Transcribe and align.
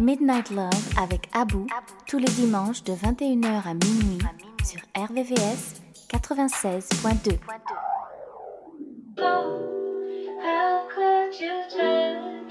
Midnight 0.00 0.50
Love 0.50 0.70
avec 0.96 1.28
Abou 1.34 1.66
tous 2.06 2.16
les 2.16 2.24
dimanches 2.24 2.82
de 2.84 2.94
21h 2.94 3.68
à 3.68 3.74
minuit 3.74 4.18
sur 4.64 4.80
RVVS 4.96 5.82
96.2. 6.10 7.38
How 9.18 10.88
could 10.88 11.38
you 11.38 11.52
turn? 11.70 12.48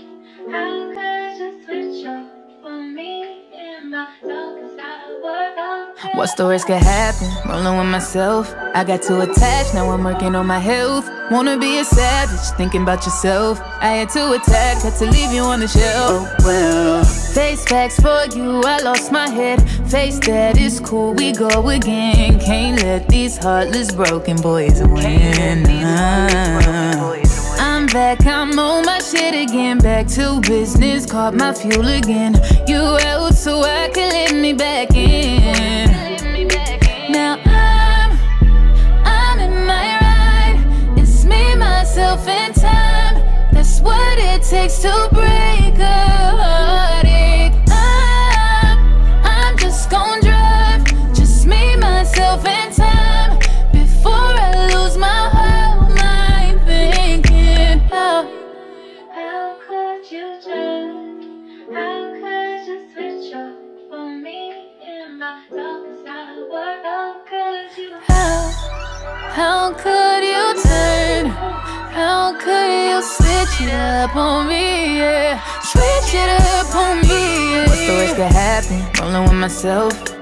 How 0.47 0.93
could 0.93 1.39
you 1.39 1.51
switch 1.65 2.05
up 2.05 2.27
for 2.61 2.83
me 2.83 3.23
in 3.51 3.89
my 3.89 4.05
darkest 4.21 4.79
hour? 4.79 6.13
What's 6.13 6.35
the 6.35 6.43
worst 6.43 6.67
could 6.67 6.75
happen? 6.75 7.29
Rolling 7.49 7.79
with 7.79 7.87
myself. 7.87 8.53
I 8.75 8.83
got 8.83 9.01
too 9.01 9.21
attached, 9.21 9.73
now 9.73 9.89
I'm 9.89 10.03
working 10.03 10.35
on 10.35 10.45
my 10.45 10.59
health. 10.59 11.09
Wanna 11.31 11.57
be 11.57 11.79
a 11.79 11.83
savage, 11.83 12.55
thinking 12.57 12.83
about 12.83 13.05
yourself. 13.05 13.59
I 13.81 13.97
had 13.97 14.09
to 14.09 14.33
attack, 14.33 14.83
had 14.83 14.95
to 14.99 15.05
leave 15.05 15.33
you 15.33 15.41
on 15.41 15.61
the 15.61 15.67
shelf. 15.67 16.27
Oh 16.27 16.45
well. 16.45 17.18
Face 17.39 17.63
facts 17.63 17.97
for 18.01 18.25
you, 18.35 18.61
I 18.65 18.79
lost 18.79 19.13
my 19.13 19.29
head. 19.29 19.61
Face 19.89 20.19
that 20.27 20.57
is 20.57 20.81
cool, 20.81 21.13
we 21.13 21.31
go 21.31 21.69
again. 21.69 22.37
Can't 22.37 22.83
let 22.83 23.07
these 23.07 23.37
heartless 23.37 23.93
broken 23.93 24.35
boys 24.41 24.81
win. 24.83 25.65
I'm 27.57 27.85
back, 27.85 28.25
I'm 28.25 28.59
on 28.59 28.85
my 28.85 28.99
shit 28.99 29.33
again. 29.33 29.77
Back 29.77 30.07
to 30.17 30.41
business, 30.41 31.05
caught 31.05 31.33
my 31.33 31.53
fuel 31.53 31.87
again. 31.87 32.35
You 32.67 32.81
out 33.07 33.33
so 33.35 33.61
I 33.61 33.89
can 33.93 34.09
let 34.11 34.35
me 34.35 34.51
back 34.51 34.93
in. 34.93 35.89
Now 37.09 37.39
I'm, 37.45 38.19
I'm 39.05 39.39
in 39.39 39.65
my 39.65 39.97
ride. 40.01 40.97
It's 40.99 41.23
me, 41.23 41.55
myself, 41.55 42.27
and 42.27 42.53
time. 42.53 43.15
That's 43.53 43.79
what 43.79 44.17
it 44.19 44.43
takes 44.43 44.79
to 44.81 45.07
break 45.13 45.79
a 45.79 46.08
it 73.61 73.73
up 73.73 74.15
on 74.15 74.47
me? 74.47 74.97
Yeah, 74.97 75.41
switch 75.61 76.13
it 76.13 76.29
up 76.55 76.75
on 76.75 77.01
me. 77.01 77.07
Yeah. 77.07 77.67
What's 77.67 77.85
the 77.85 77.93
worst 77.93 78.17
that 78.17 78.31
happen? 78.31 78.79
Rolling 79.01 79.23
with 79.29 79.39
myself. 79.39 80.18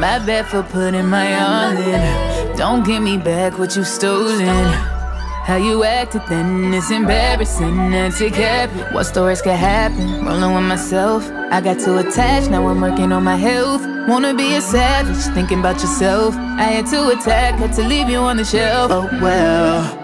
my 0.00 0.18
bad 0.18 0.46
for 0.46 0.62
putting 0.62 1.06
my 1.06 1.28
all 1.40 1.76
in. 1.76 2.56
Don't 2.56 2.84
give 2.84 3.02
me 3.02 3.18
back 3.18 3.58
what 3.58 3.76
you 3.76 3.84
stolen. 3.84 4.94
How 5.44 5.56
you 5.56 5.84
acted 5.84 6.22
then 6.28 6.72
is 6.72 6.90
embarrassing 6.90 7.78
and 7.78 8.14
it. 8.18 8.70
What's 8.94 9.10
the 9.10 9.20
worst 9.20 9.44
could 9.44 9.52
happen? 9.52 10.24
Rolling 10.24 10.54
with 10.54 10.64
myself. 10.64 11.30
I 11.50 11.60
got 11.60 11.80
too 11.80 11.98
attached, 11.98 12.50
now 12.50 12.66
I'm 12.66 12.80
working 12.80 13.12
on 13.12 13.24
my 13.24 13.36
health. 13.36 13.82
Wanna 14.08 14.34
be 14.34 14.54
a 14.54 14.60
savage, 14.62 15.34
thinking 15.34 15.60
about 15.60 15.80
yourself. 15.80 16.34
I 16.34 16.64
had 16.64 16.86
to 16.86 17.08
attack, 17.10 17.56
had 17.56 17.74
to 17.74 17.86
leave 17.86 18.08
you 18.08 18.20
on 18.20 18.38
the 18.38 18.44
shelf. 18.44 18.90
Oh 18.90 19.08
well. 19.20 20.03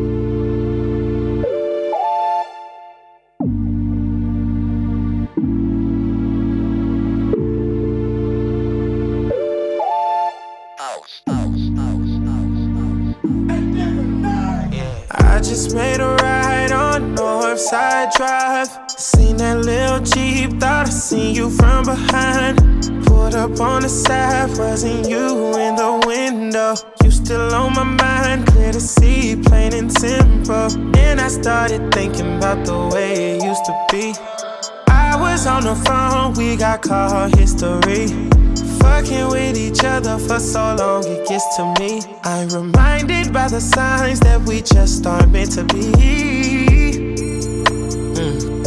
just 15.43 15.73
made 15.73 15.99
a 15.99 16.15
ride 16.21 16.71
on 16.71 17.15
Northside 17.15 18.13
Drive. 18.13 18.69
Seen 18.89 19.37
that 19.37 19.57
little 19.57 19.99
Jeep, 19.99 20.59
thought 20.59 20.87
I 20.87 20.89
seen 20.89 21.35
you 21.35 21.49
from 21.49 21.85
behind. 21.85 22.57
Pulled 23.05 23.35
up 23.35 23.59
on 23.59 23.81
the 23.81 23.89
side, 23.89 24.55
wasn't 24.57 25.09
you 25.09 25.57
in 25.57 25.75
the 25.75 26.03
window? 26.05 26.75
You 27.03 27.11
still 27.11 27.53
on 27.53 27.73
my 27.73 27.83
mind, 27.83 28.47
clear 28.47 28.71
to 28.71 28.79
see, 28.79 29.35
plain 29.35 29.73
and 29.73 29.91
simple. 29.91 30.69
And 30.95 31.19
I 31.19 31.27
started 31.27 31.91
thinking 31.91 32.37
about 32.37 32.65
the 32.65 32.89
way 32.93 33.37
it 33.37 33.43
used 33.43 33.65
to 33.65 33.85
be. 33.91 34.13
I 34.87 35.17
was 35.19 35.47
on 35.47 35.63
the 35.63 35.75
phone, 35.75 36.33
we 36.35 36.55
got 36.55 36.81
call 36.83 37.29
history. 37.29 38.05
Fucking 38.81 39.27
with 39.29 39.57
each 39.57 39.83
other 39.83 40.17
for 40.17 40.39
so 40.39 40.75
long, 40.75 41.05
it 41.05 41.27
gets 41.27 41.55
to 41.57 41.73
me. 41.79 42.01
I'm 42.23 42.49
reminded 42.49 43.31
by 43.33 43.47
the 43.47 43.59
signs 43.59 44.19
that 44.21 44.41
we 44.41 44.61
just 44.61 45.05
aren't 45.05 45.31
meant 45.31 45.51
to 45.53 45.63
be. 45.65 45.91
Mm. 48.15 48.63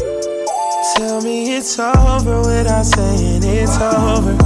Tell 0.96 1.20
me 1.22 1.56
it's 1.56 1.78
over 1.78 2.40
without 2.40 2.86
saying 2.86 3.42
it's 3.44 3.76
over. 3.80 4.36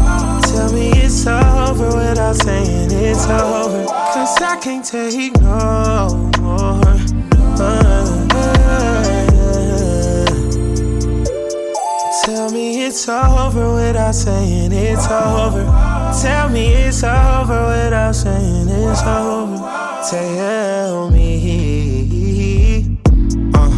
Tell 0.49 0.73
me 0.73 0.91
it's 0.91 1.26
over 1.26 1.88
without 1.97 2.37
saying 2.37 2.91
it's 2.91 3.26
over. 3.26 3.85
Cause 3.87 4.43
I 4.43 4.59
can't 4.61 4.85
take 4.85 5.41
no 5.41 6.31
more. 6.41 6.81
Uh, 7.61 9.07
it's 12.30 13.08
over 13.08 13.75
without 13.75 14.14
saying 14.14 14.72
it's 14.72 15.06
over. 15.06 15.64
Tell 16.22 16.48
me 16.48 16.75
it's 16.75 17.02
over 17.02 17.69
without 17.69 18.14
saying 18.14 18.69
it's 18.69 19.02
over. 19.02 19.58
Tell 20.10 21.10
me. 21.10 22.98
Uh, 23.54 23.70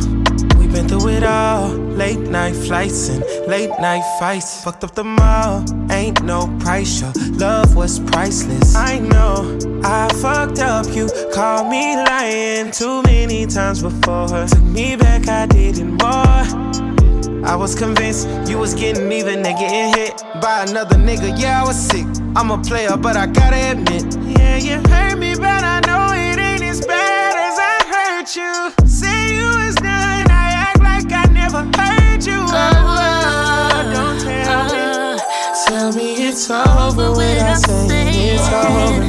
we've 0.59 0.73
been 0.73 0.89
through 0.89 1.09
it 1.09 1.23
all. 1.23 1.69
Late 2.01 2.19
night 2.19 2.55
flights 2.55 3.09
and 3.09 3.25
late 3.47 3.71
night 3.81 4.05
fights. 4.19 4.65
Fucked 4.65 4.85
up 4.85 4.95
the 4.95 5.05
mall. 5.05 5.65
Ain't 5.91 6.23
no 6.23 6.47
price. 6.61 7.01
Your 7.01 7.13
love 7.33 7.77
was 7.77 8.01
priceless. 8.01 8.75
I 8.75 8.99
know 9.01 9.59
I 9.85 10.09
fucked 10.15 10.61
up. 10.61 10.87
You 10.95 11.09
called 11.33 11.69
me 11.69 11.97
lying 11.97 12.71
too 12.71 13.03
many 13.03 13.47
times 13.47 13.83
before. 13.83 14.47
Took 14.47 14.63
me 14.63 14.97
back, 14.97 15.29
I 15.29 15.47
didn't 15.47 16.03
more. 16.03 17.00
I 17.45 17.57
was 17.57 17.75
convinced 17.75 18.29
you 18.49 18.59
was 18.59 18.75
getting 18.75 19.11
even 19.11 19.45
and 19.47 19.59
getting 19.59 19.95
hit 19.95 20.23
by 20.43 20.65
another 20.69 20.97
nigga. 20.97 21.39
Yeah, 21.41 21.63
I 21.63 21.67
was 21.67 21.77
sick. 21.77 22.07
I'm 22.37 22.51
a 22.51 22.59
player, 22.59 22.97
but 22.97 23.17
I 23.17 23.27
gotta 23.27 23.57
admit. 23.73 24.15
Yeah, 24.39 24.57
you 24.57 24.77
hurt 24.91 25.19
me, 25.19 25.35
but 25.35 25.65
I 25.65 25.81
know 25.87 26.13
it 26.13 26.39
ain't 26.39 26.63
as 26.63 26.85
bad 26.85 27.35
as 27.37 27.59
I 27.59 27.77
hurt 27.93 28.37
you. 28.37 28.87
Say 28.87 29.37
you 29.37 29.47
was 29.47 29.75
done, 29.77 30.31
I 30.31 30.69
act 30.69 30.81
like 30.81 31.11
I 31.13 31.25
never 31.33 31.63
heard 31.79 32.25
you. 32.25 32.39
Oh, 32.39 33.91
don't 33.95 34.21
tell 34.21 34.65
me. 34.69 34.79
Uh-huh. 34.79 35.67
Tell 35.67 35.93
me 35.93 36.29
it's 36.29 36.51
over 36.51 37.11
without 37.13 37.57
saying 37.57 37.91
it's 37.91 38.49
over. 38.49 39.09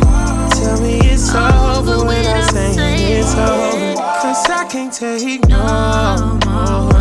Tell 0.55 0.81
me 0.81 0.99
it's 0.99 1.35
over 1.35 2.05
without 2.05 2.49
saying 2.51 2.77
it's 2.79 3.35
over. 3.35 3.95
Cause 4.21 4.49
I 4.49 4.65
can't 4.69 4.93
take 4.93 5.47
no 5.49 6.39
more. 6.45 7.00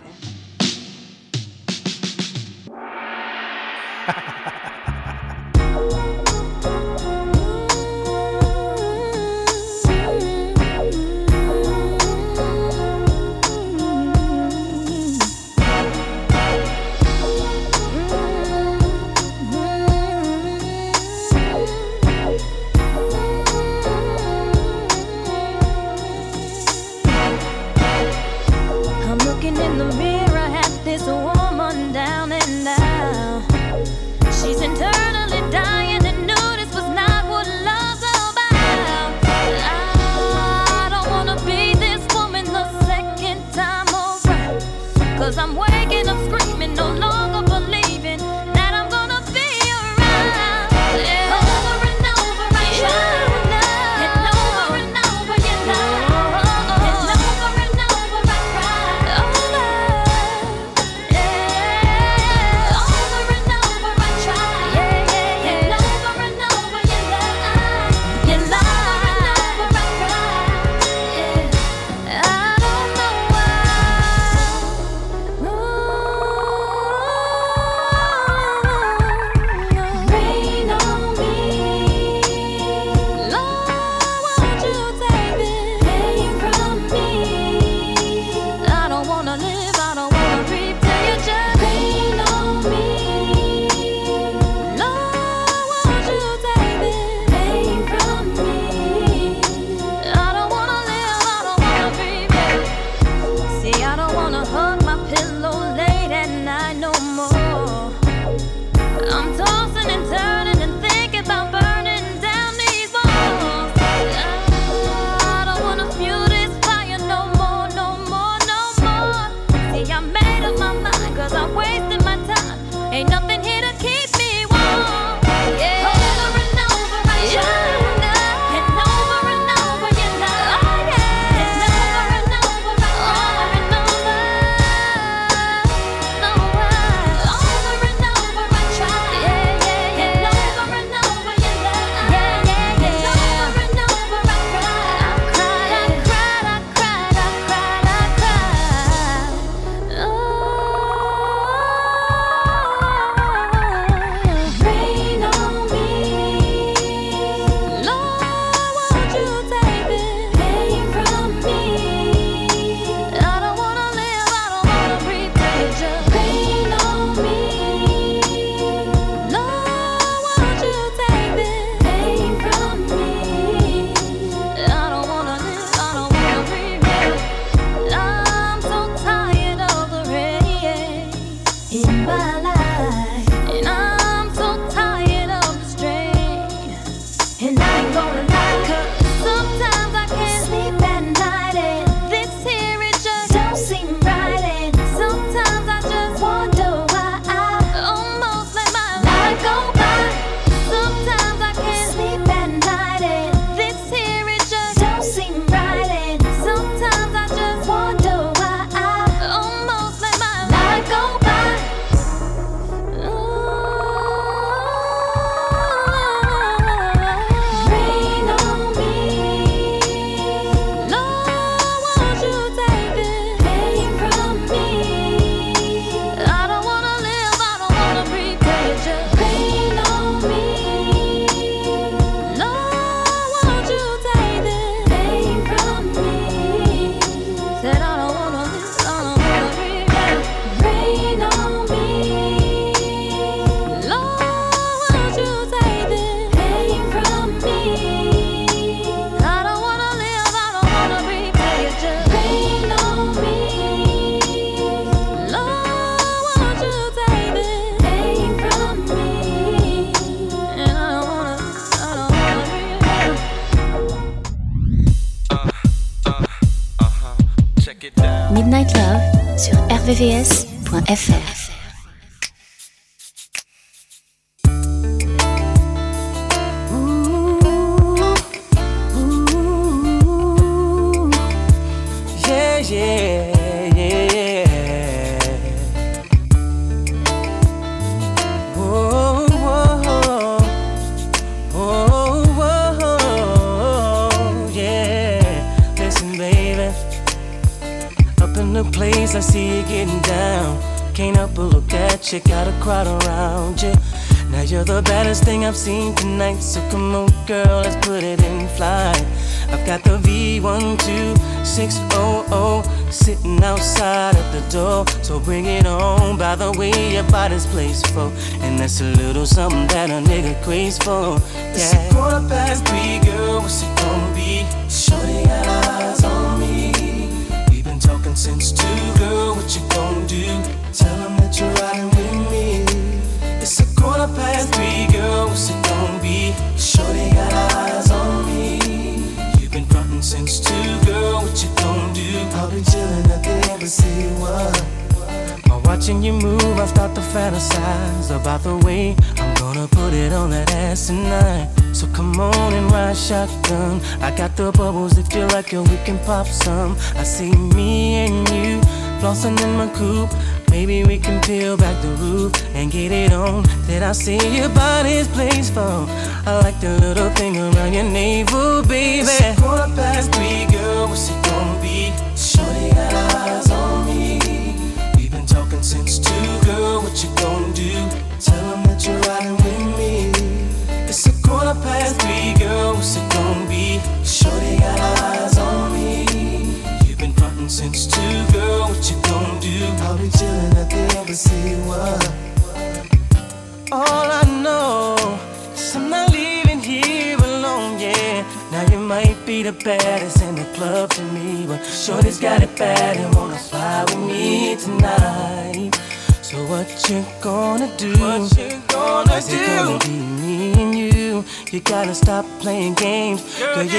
I 363.91 363.93
see 363.93 364.37
your 364.37 364.47
body's 364.47 365.09
blissful. 365.09 365.85
I 366.25 366.39
like 366.43 366.57
the 366.61 366.79
little 366.79 367.09
thing 367.09 367.35
around 367.35 367.73
your 367.73 367.83
navel. 367.83 368.50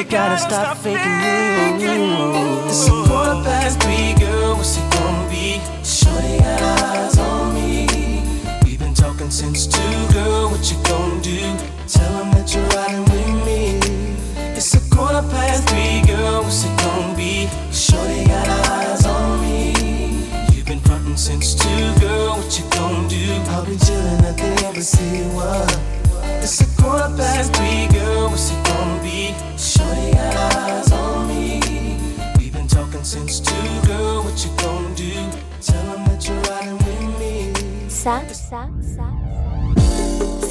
gotta 0.05 0.39
stop 0.39 0.77
faking 0.79 0.99
it. 1.01 1.42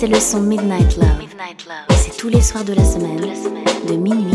c'est 0.02 0.08
le 0.08 0.20
son 0.20 0.42
Midnight 0.42 0.98
Love. 0.98 1.28
C'est 1.92 2.18
tous 2.18 2.30
les 2.30 2.42
soirs 2.42 2.66
de 2.66 2.74
la 2.74 2.84
semaine, 2.84 3.22
de 3.88 3.94
minuit 3.94 4.34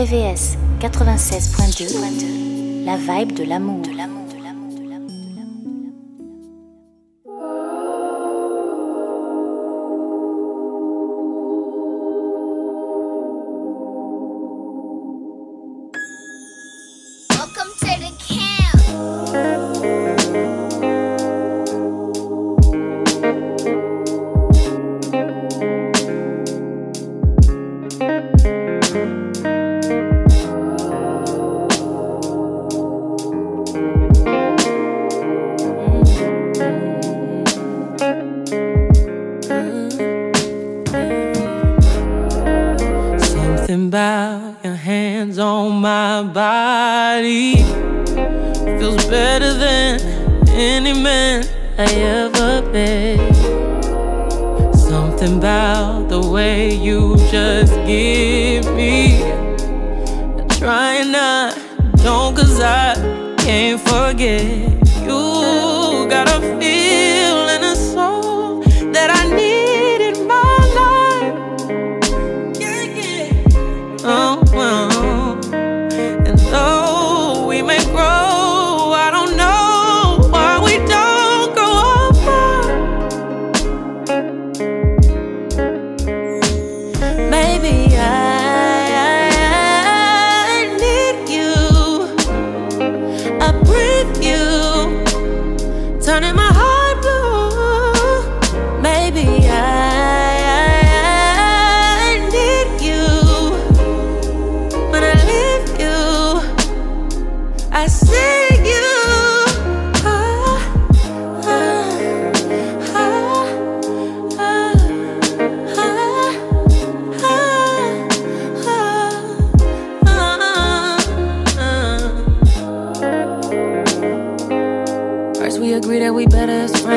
RVVS 0.00 0.56
96.2, 0.80 2.86
la 2.86 2.96
vibe 2.96 3.34
de 3.34 3.44
l'amour. 3.44 3.79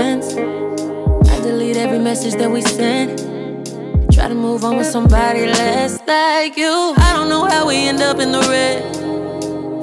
friends. 0.04 0.36
I 1.30 1.40
delete 1.42 1.78
every 1.78 2.00
message 2.00 2.34
that 2.36 2.52
we 2.52 2.62
send. 2.62 3.10
Try 4.12 4.28
to 4.28 4.36
move 4.36 4.64
on 4.66 4.76
with 4.78 4.88
somebody 4.88 5.46
less 5.46 6.02
like 6.06 6.58
you. 6.58 6.94
I 7.08 7.14
don't 7.16 7.30
know 7.30 7.46
how 7.46 7.68
we 7.68 7.88
end 7.88 8.02
up 8.02 8.20
in 8.20 8.32
the 8.32 8.44
red. 8.56 8.82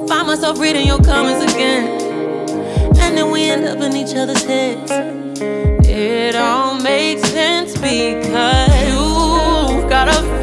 Find 0.07 0.27
myself 0.27 0.59
reading 0.59 0.85
your 0.85 1.01
comments 1.01 1.41
again. 1.51 1.85
And 3.03 3.17
then 3.17 3.31
we 3.31 3.41
end 3.49 3.65
up 3.65 3.79
in 3.79 3.95
each 3.95 4.15
other's 4.15 4.43
heads. 4.43 4.91
It 5.87 6.35
all 6.35 6.75
makes 6.79 7.23
sense 7.29 7.73
because 7.73 8.73
you've 8.87 9.89
got 9.89 10.07
a 10.07 10.40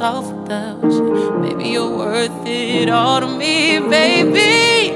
lost 0.00 0.02
all 0.02 0.22
without 0.22 0.82
you. 0.92 1.40
Maybe 1.40 1.70
you're 1.70 1.96
worth 1.96 2.46
it 2.46 2.88
all 2.88 3.20
to 3.20 3.26
me, 3.26 3.78
baby. 3.78 4.92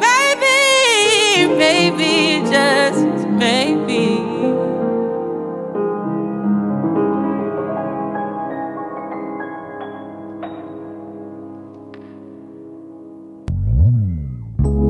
Maybe, 0.00 1.54
maybe, 1.56 2.48
just 2.50 3.28
maybe. 3.28 4.22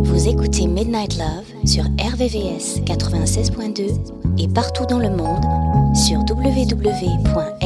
Vous 0.04 0.28
écoutez 0.28 0.66
Midnight 0.66 1.18
Love 1.18 1.44
sur 1.66 1.84
RVVS 1.84 2.80
96.2 2.84 3.98
et 4.38 4.48
partout 4.48 4.86
dans 4.86 4.98
le 4.98 5.10
monde 5.10 5.65
sur 5.96 6.18
www.rvvs.fr. 6.28 7.56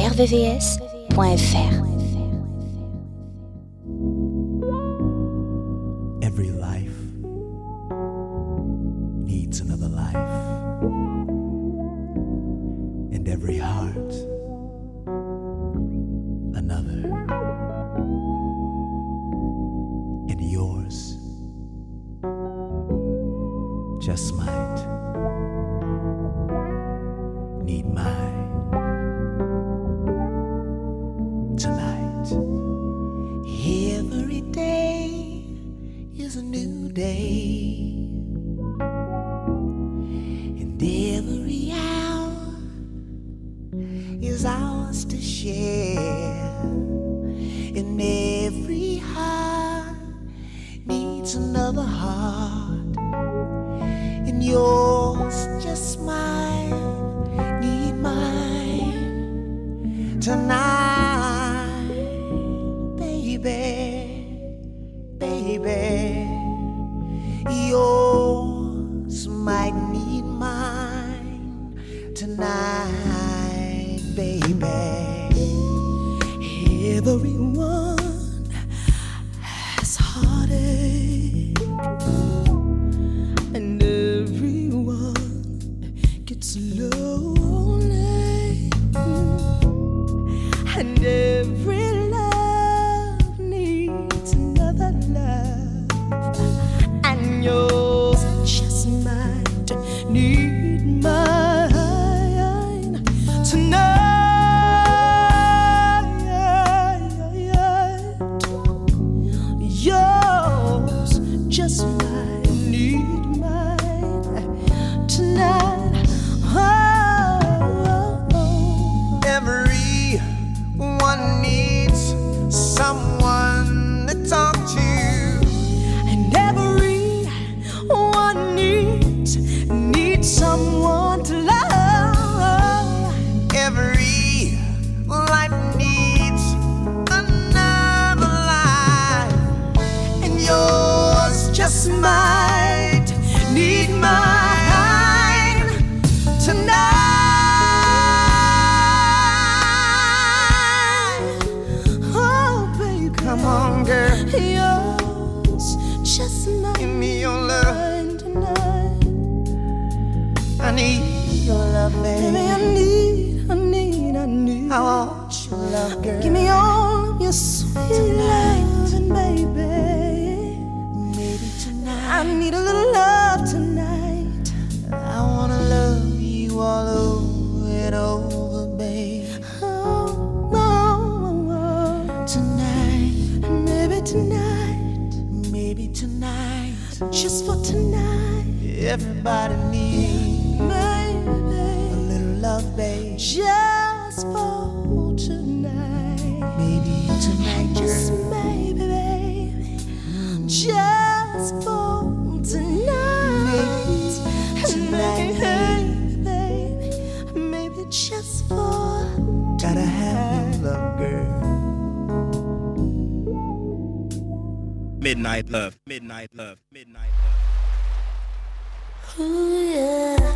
Midnight 215.01 215.49
Love, 215.49 215.79
Midnight 215.87 216.29
Love, 216.35 216.59
Midnight 216.71 217.09
Love. 217.25 219.19
Ooh, 219.19 219.73
yeah. 219.73 220.30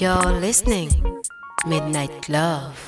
You're 0.00 0.38
listening 0.38 0.90
Midnight 1.66 2.28
Love. 2.28 2.87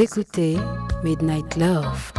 Écoutez 0.00 0.56
Midnight 1.04 1.56
Love. 1.56 2.09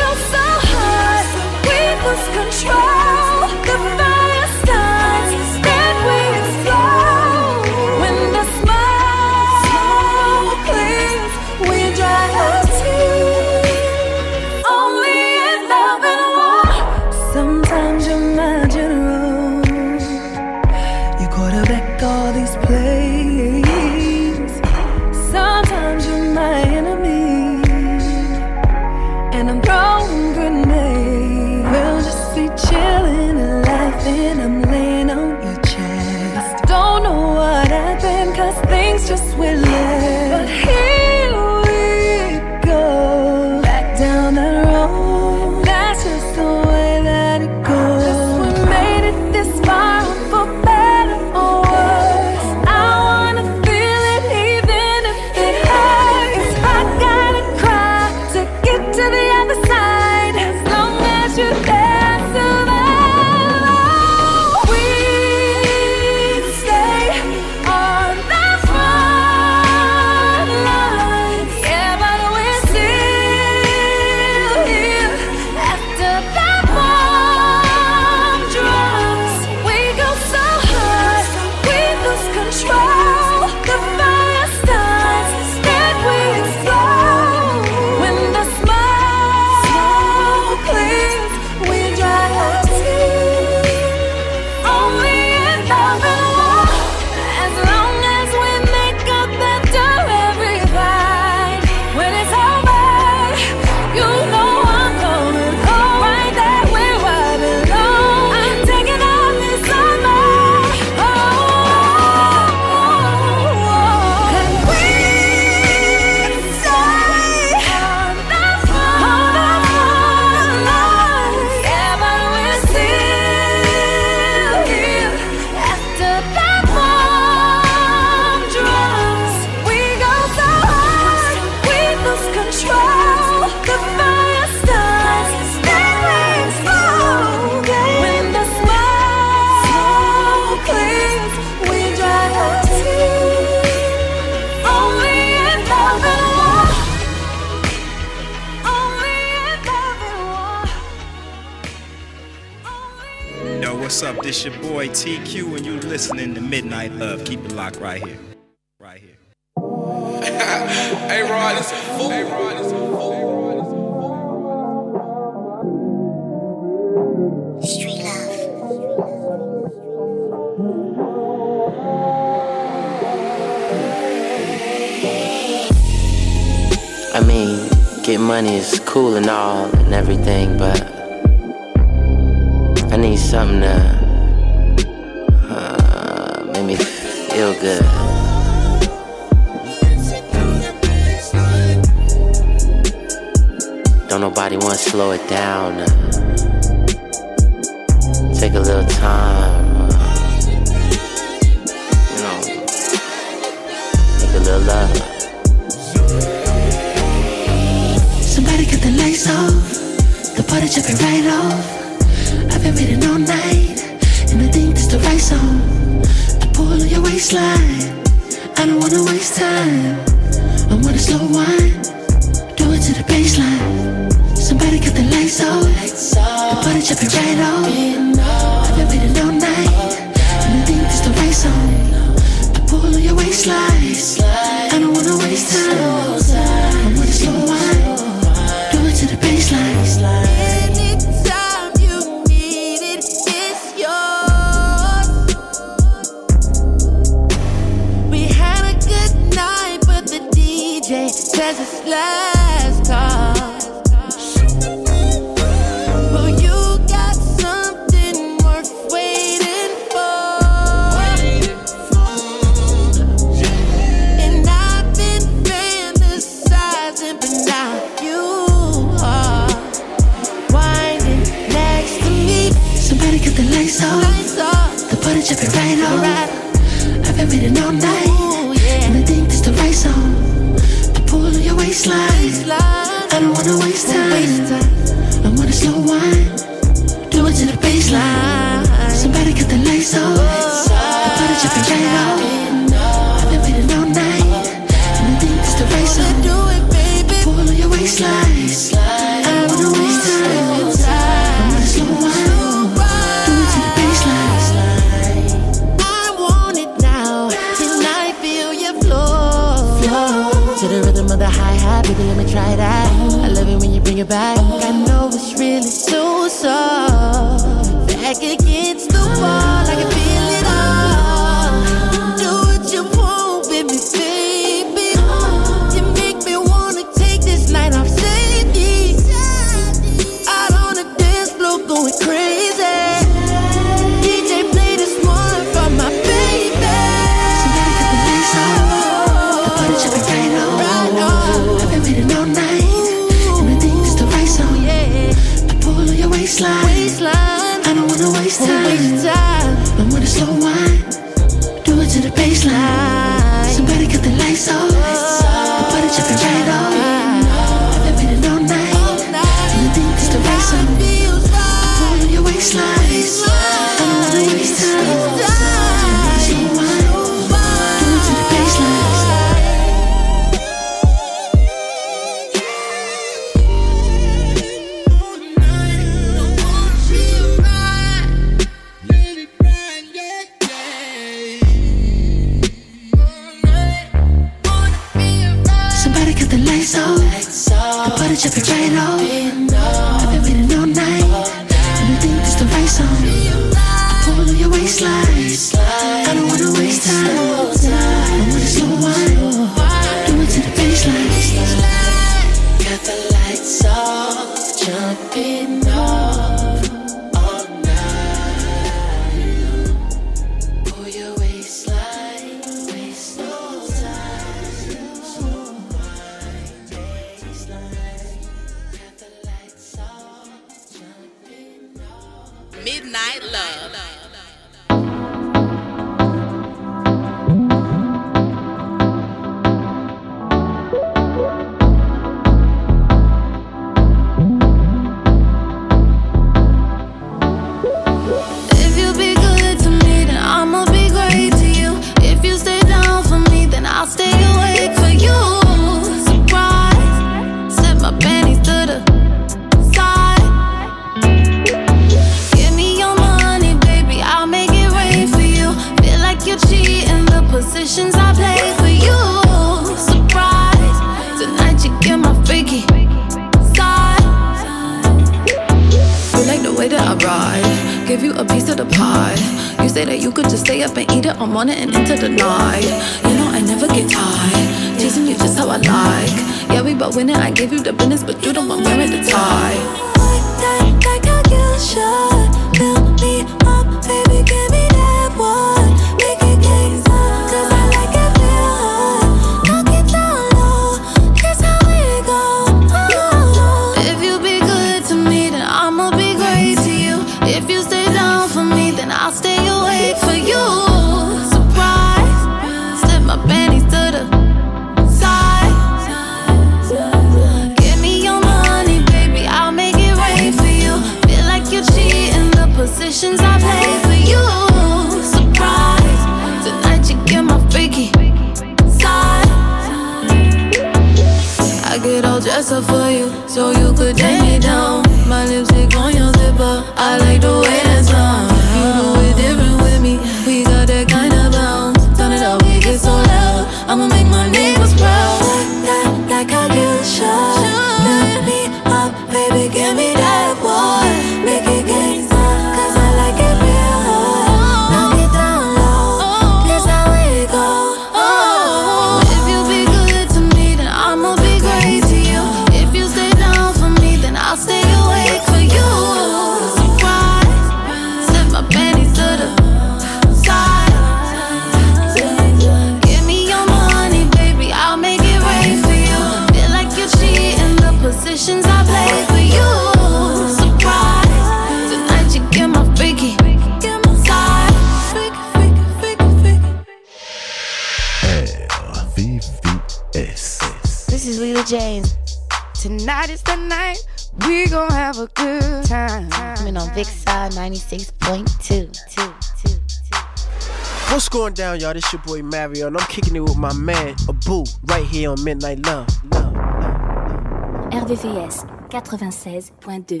y'all, 591.74 591.80
this 591.80 591.92
your 591.92 592.02
boy 592.02 592.22
Mario, 592.22 592.68
and 592.68 592.76
I'm 592.76 592.86
kicking 592.86 593.16
it 593.16 593.20
with 593.20 593.36
my 593.36 593.52
man, 593.54 593.94
Abu, 594.08 594.44
right 594.64 594.84
here 594.84 595.10
on 595.10 595.22
Midnight 595.24 595.64
Love. 595.66 595.88
Love, 596.12 596.32
love, 596.32 596.54
love. 596.60 597.70
RVVS 597.72 598.70
96.2 598.70 600.00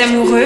amoureux. 0.00 0.45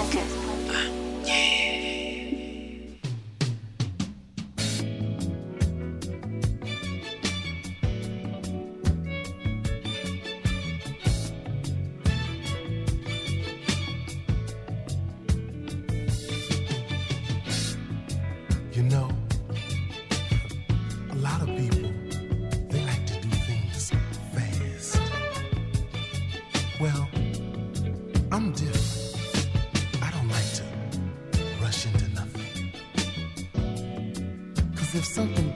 if 34.95 35.05
something, 35.05 35.53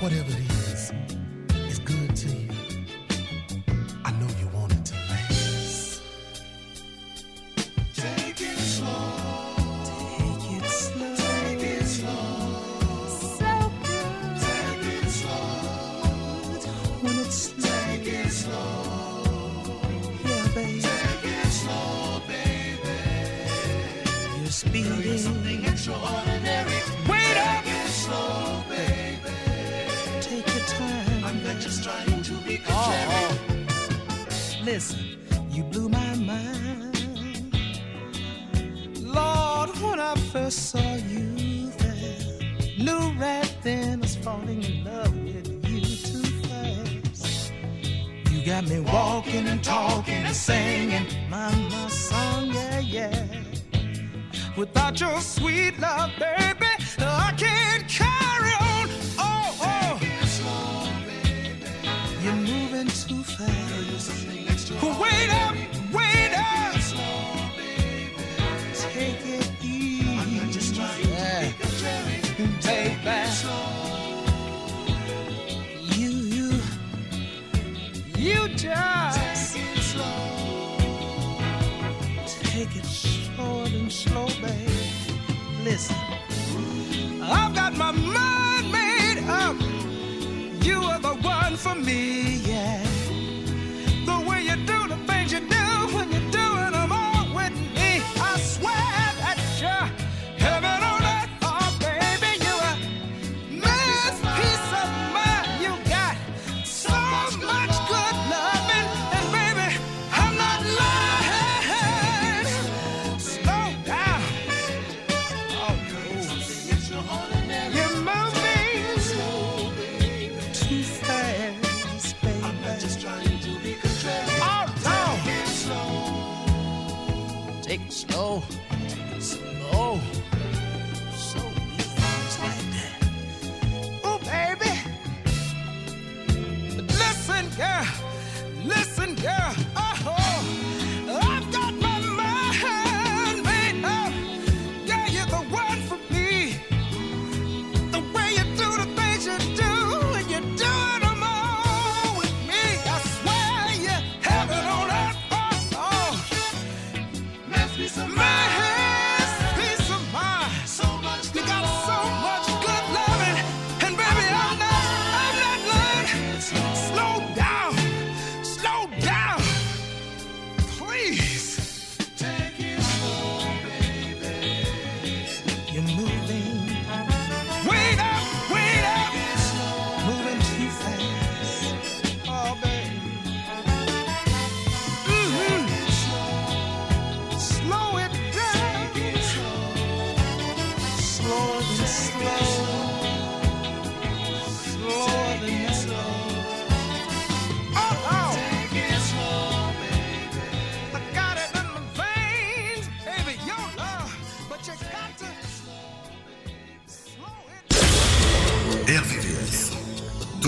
whatever 0.00 0.30
it 0.30 0.50
is, 0.50 0.63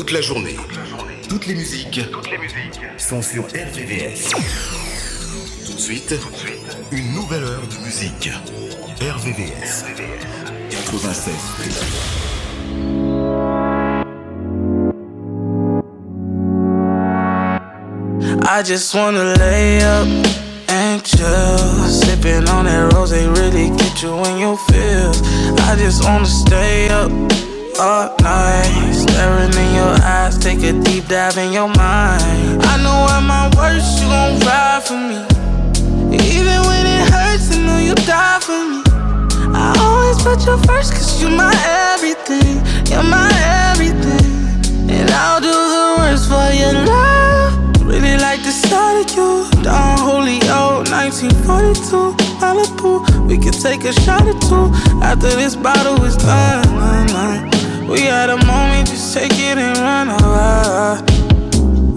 Toute 0.07 0.15
la 0.15 0.21
journée. 0.21 0.57
Toutes 1.29 1.47
les 1.47 1.55
musiques. 1.55 2.01
Sont 2.97 3.21
sur 3.21 3.43
RVVS. 3.47 4.31
Tout 5.67 5.73
de 5.73 5.81
suite, 5.81 6.15
une 6.93 7.13
nouvelle 7.13 7.43
heure 7.43 7.67
de 7.67 7.85
musique. 7.85 8.31
RVVS. 9.01 9.85
96. 10.71 11.35
I 18.45 18.63
just 18.63 18.95
wanna 18.95 19.35
lay 19.41 19.83
up 19.83 20.07
and 20.69 21.03
chill. 21.03 21.59
Sipping 21.89 22.49
on 22.49 22.67
that 22.67 22.93
rose, 22.93 23.11
they 23.11 23.27
really 23.27 23.71
get 23.71 24.05
you 24.05 24.25
in 24.27 24.39
your 24.39 24.57
feels. 24.69 25.21
I 25.69 25.75
just 25.77 26.05
wanna 26.05 26.27
stay 26.27 26.91
up 26.91 27.11
all 27.81 28.15
night. 28.23 28.86
Staring 29.47 29.69
in 29.69 29.75
your 29.75 29.95
eyes, 30.03 30.39
take 30.39 30.63
a 30.63 30.73
deep 30.83 31.07
dive 31.09 31.37
in 31.37 31.53
your 31.53 31.69
mind. 31.69 32.63
I 32.63 32.83
know 32.83 33.07
at 33.11 33.21
my 33.23 33.51
worst, 33.57 34.03
you 34.03 34.09
gon' 34.09 34.41
ride 34.41 34.83
for 34.83 34.95
me. 34.95 35.23
Even 36.15 36.59
when 36.67 36.87
it 36.87 37.11
hurts, 37.13 37.55
I 37.55 37.63
know 37.65 37.79
you 37.79 37.95
die 37.95 38.41
for 38.41 38.59
me. 38.71 38.83
I 39.55 39.75
always 39.79 40.19
put 40.23 40.45
you 40.47 40.57
first, 40.67 40.95
cause 40.95 41.21
you're 41.21 41.31
my 41.31 41.55
everything. 41.93 42.63
You're 42.91 43.05
my 43.05 43.31
everything. 43.71 44.27
And 44.91 45.11
I'll 45.11 45.41
do 45.41 45.53
the 45.53 45.95
worst 45.99 46.29
for 46.29 46.51
your 46.53 46.73
love. 46.73 47.87
Really 47.87 48.17
like 48.19 48.43
the 48.43 48.51
sight 48.51 49.05
of 49.05 49.17
you. 49.17 49.47
Don 49.63 49.99
Julio, 49.99 50.83
1942, 50.91 52.17
Malibu. 52.41 53.29
We 53.29 53.39
could 53.39 53.61
take 53.61 53.85
a 53.85 53.93
shot 53.93 54.27
or 54.27 54.39
two 54.41 54.71
after 55.03 55.29
this 55.29 55.55
bottle 55.55 56.03
is 56.05 56.17
done. 56.17 56.67
We 57.89 58.01
had 58.01 58.31
a 58.31 58.37
moment, 58.45 58.89
just 58.89 59.06
take 59.17 59.39
it 59.39 59.57
and 59.57 59.79
run 59.79 60.09
away. 60.21 61.01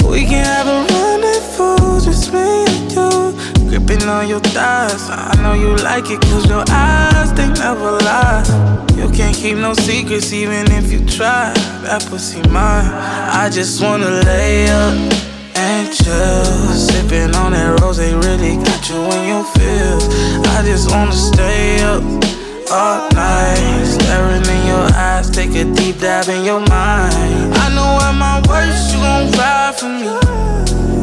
We 0.09 0.23
can 0.23 0.45
have 0.45 0.67
a 0.67 0.79
rendezvous, 0.87 1.99
just 1.99 2.31
me 2.31 2.63
and 2.63 2.91
you. 2.93 3.09
Gripping 3.67 4.07
on 4.07 4.29
your 4.29 4.39
thighs. 4.39 5.09
I 5.09 5.35
know 5.43 5.53
you 5.53 5.75
like 5.83 6.09
it, 6.09 6.21
cause 6.21 6.47
your 6.47 6.63
eyes, 6.69 7.33
they 7.33 7.49
never 7.65 7.91
lie. 8.07 8.41
You 8.95 9.09
can't 9.11 9.35
keep 9.35 9.57
no 9.57 9.73
secrets, 9.73 10.31
even 10.31 10.71
if 10.71 10.93
you 10.93 11.05
try. 11.05 11.51
That 11.83 12.07
pussy 12.09 12.41
mine. 12.47 12.87
I 13.43 13.49
just 13.51 13.83
wanna 13.83 14.11
lay 14.23 14.69
up 14.69 14.95
and 15.55 15.91
chill. 15.91 16.45
Sipping 16.87 17.35
on 17.35 17.51
that 17.51 17.81
rose, 17.81 17.97
they 17.97 18.15
really 18.15 18.55
got 18.63 18.81
you 18.89 18.99
in 19.15 19.21
your 19.27 19.43
feels. 19.55 20.07
I 20.55 20.63
just 20.63 20.89
wanna 20.89 21.11
stay 21.11 21.83
up 21.83 22.01
all 22.71 23.09
night. 23.11 23.83
Staring 23.83 24.45
in 24.55 24.61
your 24.71 24.87
eyes, 24.95 25.18
take 25.39 25.55
a 25.55 25.73
deep 25.73 25.97
dive 25.99 26.27
in 26.27 26.43
your 26.43 26.59
mind. 26.59 27.53
I 27.63 27.71
know 27.71 27.91
at 28.03 28.11
my 28.11 28.43
worst, 28.49 28.91
you 28.91 28.99
gon' 28.99 29.31
ride 29.39 29.73
for 29.79 29.87
me. 29.87 30.11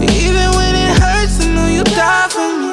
Even 0.04 0.48
when 0.56 0.72
it 0.76 0.92
hurts, 1.00 1.40
I 1.40 1.46
know 1.54 1.68
you 1.76 1.82
die 1.96 2.28
for 2.28 2.50
me. 2.60 2.72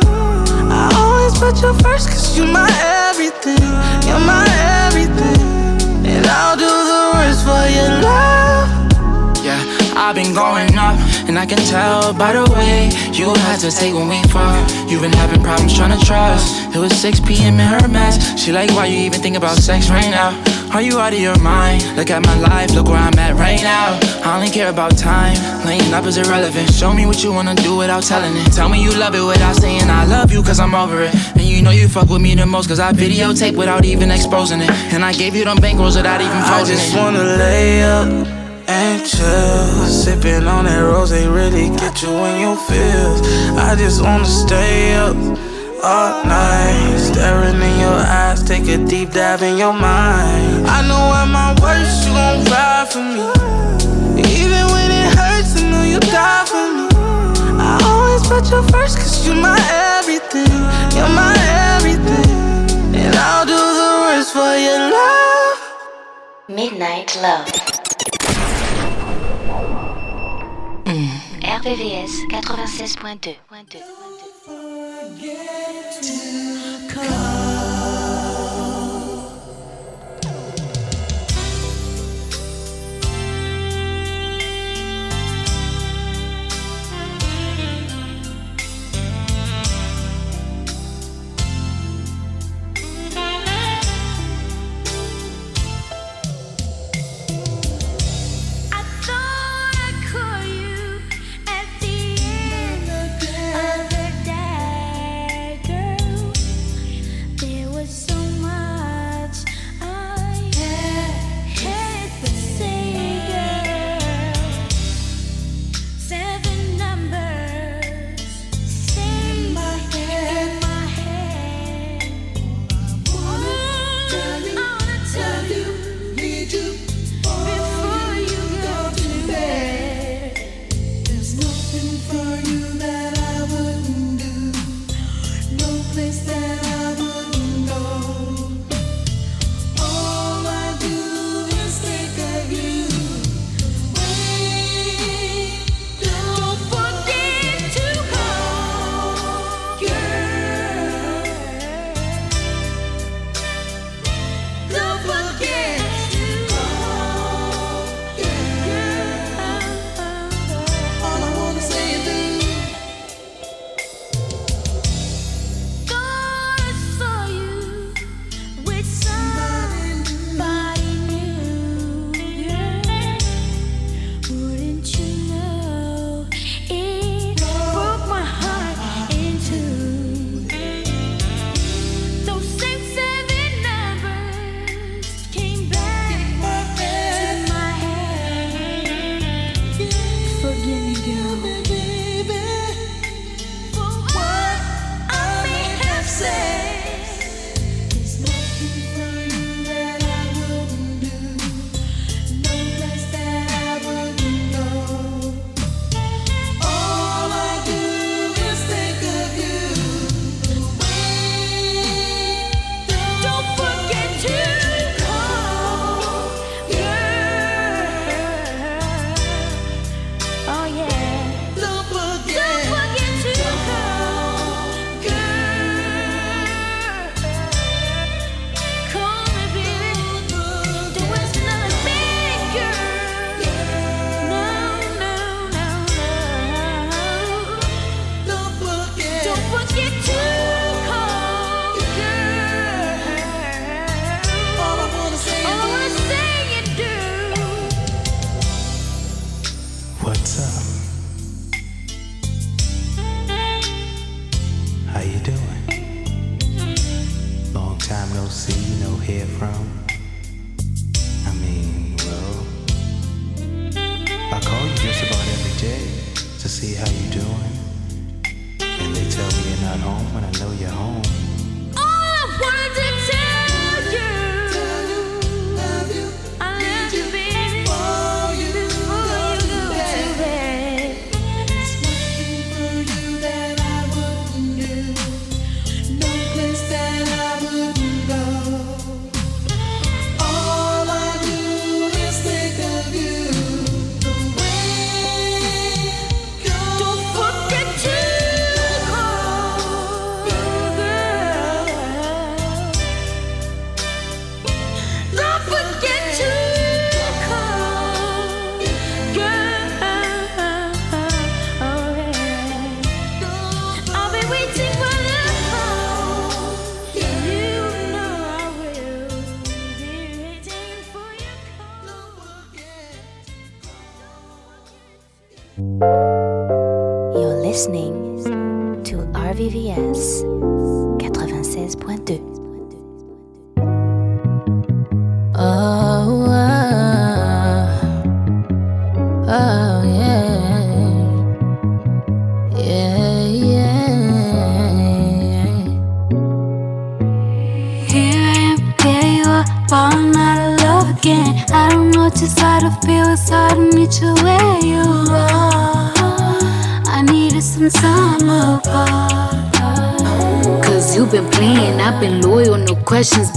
I 0.68 0.92
always 1.00 1.34
put 1.40 1.56
you 1.64 1.72
first, 1.80 2.10
cause 2.10 2.38
you're 2.38 2.52
my 2.52 2.68
everything. 3.08 3.64
You're 4.04 4.26
my 4.34 4.44
everything. 4.84 5.40
And 6.04 6.26
I'll 6.28 6.58
do 6.58 6.68
the 6.68 7.02
worst 7.14 7.42
for 7.48 7.64
your 7.78 7.92
love. 8.04 8.68
Yeah, 9.48 9.64
I've 9.96 10.16
been 10.16 10.34
going 10.34 10.76
up, 10.78 11.00
and 11.30 11.40
I 11.40 11.46
can 11.46 11.60
tell 11.72 12.14
by 12.14 12.34
the 12.34 12.44
way 12.60 12.92
you 13.16 13.32
hesitate 13.48 13.94
when 13.94 14.10
we 14.10 14.20
fuck. 14.36 14.60
You've 14.90 15.02
been 15.02 15.16
having 15.16 15.42
problems 15.42 15.74
trying 15.78 15.98
to 15.98 16.06
trust. 16.06 16.76
It 16.76 16.80
was 16.80 16.92
6 17.00 17.22
p.m. 17.22 17.54
in 17.54 17.68
her 17.68 17.88
mess. 17.88 18.20
She 18.38 18.52
like, 18.52 18.72
why 18.72 18.88
you 18.88 18.98
even 19.08 19.22
think 19.22 19.38
about 19.38 19.56
sex 19.56 19.90
right 19.90 20.12
now? 20.12 20.53
Are 20.74 20.82
you 20.82 20.98
out 20.98 21.14
of 21.14 21.20
your 21.20 21.38
mind? 21.38 21.84
Look 21.96 22.10
at 22.10 22.26
my 22.26 22.36
life, 22.40 22.74
look 22.74 22.88
where 22.88 22.98
I'm 22.98 23.14
at 23.20 23.36
right 23.36 23.62
now. 23.62 24.00
I 24.26 24.38
only 24.38 24.50
care 24.50 24.72
about 24.72 24.98
time, 24.98 25.38
laying 25.68 25.94
up 25.94 26.06
is 26.06 26.18
irrelevant. 26.18 26.74
Show 26.74 26.92
me 26.92 27.06
what 27.06 27.24
you 27.24 27.32
wanna 27.32 27.54
do 27.54 27.78
without 27.78 28.02
telling 28.02 28.36
it. 28.36 28.52
Tell 28.54 28.70
me 28.70 28.82
you 28.84 28.90
love 28.90 29.14
it 29.14 29.22
without 29.22 29.56
saying 29.56 29.88
I 29.88 30.06
love 30.06 30.32
you, 30.32 30.42
cause 30.42 30.60
I'm 30.60 30.74
over 30.74 31.04
it. 31.04 31.14
And 31.36 31.44
you 31.44 31.62
know 31.62 31.70
you 31.70 31.88
fuck 31.88 32.10
with 32.10 32.24
me 32.24 32.34
the 32.34 32.48
most, 32.48 32.70
cause 32.70 32.80
I 32.80 32.92
videotape 32.92 33.56
without 33.56 33.86
even 33.86 34.10
exposing 34.10 34.62
it. 34.62 34.72
And 34.92 35.06
I 35.06 35.14
gave 35.14 35.36
you 35.36 35.46
them 35.46 35.58
bankrolls 35.58 35.96
without 35.96 36.22
even 36.22 36.38
I 36.38 36.64
just 36.64 36.92
it. 36.92 36.98
wanna 36.98 37.24
lay 37.24 37.84
up 37.84 38.08
and 38.68 39.06
chill. 39.06 39.86
Sipping 39.86 40.48
on 40.48 40.66
that 40.66 40.80
rose, 40.80 41.12
they 41.12 41.28
really 41.28 41.70
get 41.70 42.02
you 42.02 42.10
in 42.10 42.42
your 42.42 42.58
feels. 42.58 43.22
I 43.60 43.76
just 43.78 44.02
wanna 44.02 44.26
stay 44.26 44.96
up 44.96 45.53
all 45.84 46.24
night. 46.24 46.98
Staring 46.98 47.62
in 47.62 47.80
your 47.80 48.00
eyes, 48.20 48.42
take 48.42 48.68
a 48.68 48.78
deep 48.86 49.12
dive 49.12 49.44
in 49.44 49.58
your 49.58 49.74
mind. 49.74 50.66
I 50.68 50.80
know 50.88 51.04
at 51.20 51.28
my 51.28 51.52
worst, 51.62 52.08
you 52.08 52.14
gon' 52.14 52.44
ride 52.46 52.88
for 52.90 53.04
me. 53.04 53.28
Even 54.24 54.64
when 54.72 54.90
it 54.92 55.10
hurts, 55.18 55.60
I 55.60 55.70
know 55.70 55.84
you 55.84 56.00
die 56.00 56.46
for 56.48 56.68
me. 56.78 56.88
I 57.60 57.78
always 57.84 58.24
put 58.26 58.50
you 58.50 58.64
first, 58.72 58.98
cause 58.98 59.28
you're 59.28 59.36
my 59.36 59.60
everything. 60.00 60.56
You're 60.96 61.12
my 61.12 61.36
everything. 61.76 62.32
And 62.96 63.16
I'll 63.16 63.46
do 63.46 63.60
the 63.82 63.92
worst 64.04 64.32
for 64.32 64.56
your 64.56 64.80
love. 64.90 65.60
Midnight 66.48 67.18
Love. 67.22 67.48
Mm. 70.86 71.34
RVVS 71.44 72.14
96.2. 72.32 74.23
I 75.16 76.53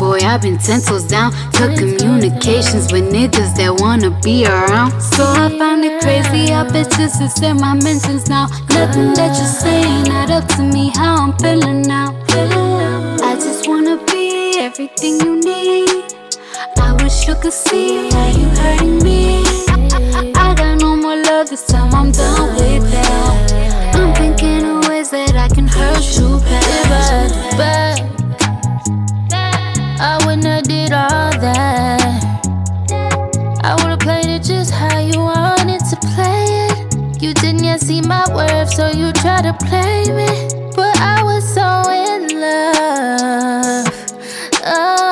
boy. 0.07 0.18
I've 0.22 0.42
been 0.42 0.59
ten 0.59 0.80
toes 0.80 1.04
down 1.04 1.32
to 1.57 1.64
communications 1.74 2.92
with 2.92 3.04
niggas 3.12 3.52
that 3.59 3.72
wanna 3.82 4.11
be 4.22 4.46
around. 4.46 4.90
So 5.00 5.24
I 5.24 5.48
found 5.59 5.84
it 5.84 6.00
crazy, 6.02 6.52
I 6.52 6.62
just 6.70 7.18
to 7.18 7.28
say 7.28 7.52
my 7.52 7.74
mentions 7.74 8.28
now. 8.28 8.46
Nothing 8.78 9.11
that 9.18 9.32
you're 9.38 9.57
saying, 9.64 10.04
not 10.04 10.30
up 10.30 10.46
to 10.57 10.62
me, 10.62 10.90
how 10.94 11.14
I'm 11.24 11.32
feeling 11.38 11.82
now. 11.82 12.09
I 13.30 13.32
just 13.46 13.68
wanna 13.68 13.96
be 14.07 14.59
everything 14.66 15.14
you 15.24 15.32
need. 15.40 16.04
I 16.78 16.92
wish 17.02 17.26
you 17.26 17.34
could 17.42 17.52
see 17.52 18.11
how 18.11 18.28
you 18.38 18.48
hurting 18.61 18.98
me. 19.02 19.42
I, 19.68 19.76
I, 20.18 20.22
I 20.44 20.54
got 20.54 20.80
no 20.80 20.96
more 20.96 21.16
love 21.16 21.50
this 21.50 21.66
time, 21.66 21.92
I'm 21.94 22.12
done 22.12 22.54
with 22.54 22.90
that. 22.92 23.96
I'm 23.96 24.14
thinking 24.14 24.64
of 24.70 24.88
ways 24.88 25.11
that 25.11 25.34
I 25.36 25.48
can 25.48 25.66
hurt 25.66 26.04
you 26.16 26.38
Bad, 26.40 27.30
bad. 27.59 28.26
I 30.47 30.61
did 30.61 30.92
all 30.92 31.30
that. 31.40 32.22
I 33.62 33.74
would've 33.82 33.99
played 33.99 34.26
it 34.26 34.42
just 34.42 34.70
how 34.70 34.99
you 34.99 35.18
wanted 35.18 35.80
to 35.90 35.97
play 36.14 36.44
it. 36.68 37.22
You 37.22 37.34
didn't 37.34 37.64
yet 37.64 37.80
see 37.80 38.01
my 38.01 38.24
worth, 38.34 38.72
so 38.72 38.88
you 38.88 39.12
tried 39.12 39.42
to 39.42 39.53
play 39.66 40.05
me. 40.18 40.28
But 40.74 40.97
I 41.01 41.22
was 41.22 41.44
so 41.55 41.66
in 41.90 42.40
love. 42.40 43.86
Love. 44.62 45.05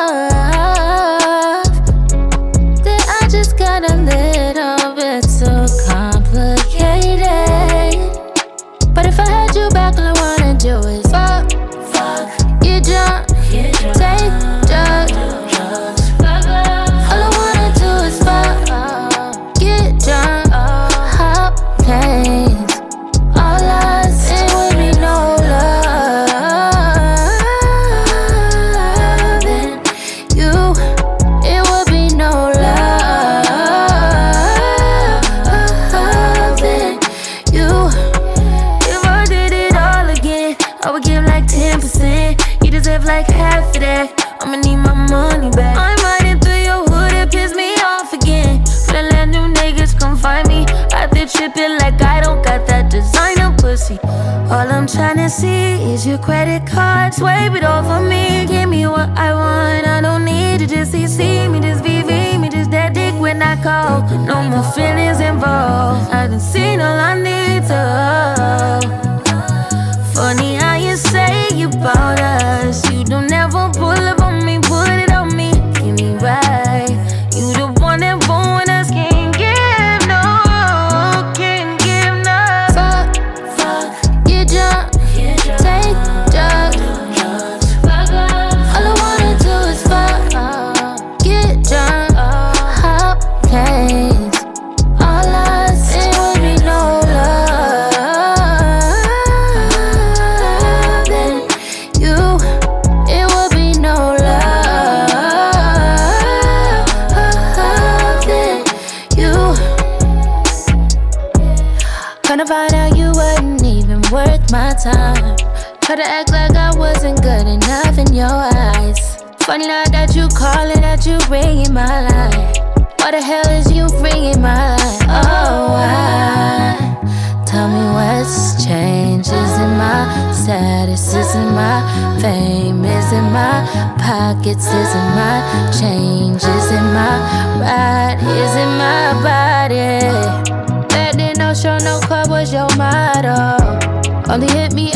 All 54.54 54.70
I'm 54.70 54.86
tryna 54.86 55.28
see 55.28 55.82
is 55.92 56.06
your 56.06 56.18
credit 56.18 56.64
card. 56.64 57.12
Swipe 57.12 57.56
it 57.56 57.64
off 57.64 57.86
of 57.86 58.08
me. 58.08 58.46
Give 58.46 58.68
me 58.68 58.86
what 58.86 59.08
I 59.18 59.34
want. 59.34 59.84
I 59.84 60.00
don't 60.00 60.24
need 60.24 60.60
to 60.60 60.66
just 60.68 60.92
see, 60.92 61.08
see 61.08 61.48
me, 61.48 61.58
just 61.58 61.82
VV 61.82 62.38
me, 62.40 62.48
just 62.48 62.70
that 62.70 62.94
dick 62.94 63.14
when 63.20 63.42
I 63.42 63.60
call. 63.60 64.02
No 64.24 64.48
more 64.48 64.62
feelings 64.72 65.18
involved. 65.18 66.08
I 66.12 66.28
done 66.28 66.38
seen 66.38 66.80
all 66.80 67.00
I 67.00 67.14
need 67.20 67.66
to. 67.66 69.03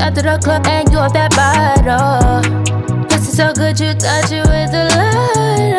After 0.00 0.22
the 0.22 0.38
club 0.42 0.66
and 0.66 0.90
you 0.90 0.98
off 0.98 1.12
that 1.12 1.30
bottle. 1.34 2.42
This 3.08 3.28
is 3.28 3.36
so 3.36 3.52
good, 3.52 3.78
you 3.80 3.92
thought 3.94 4.30
you 4.30 4.40
was 4.40 4.70
the 4.70 4.84
light. 4.94 5.78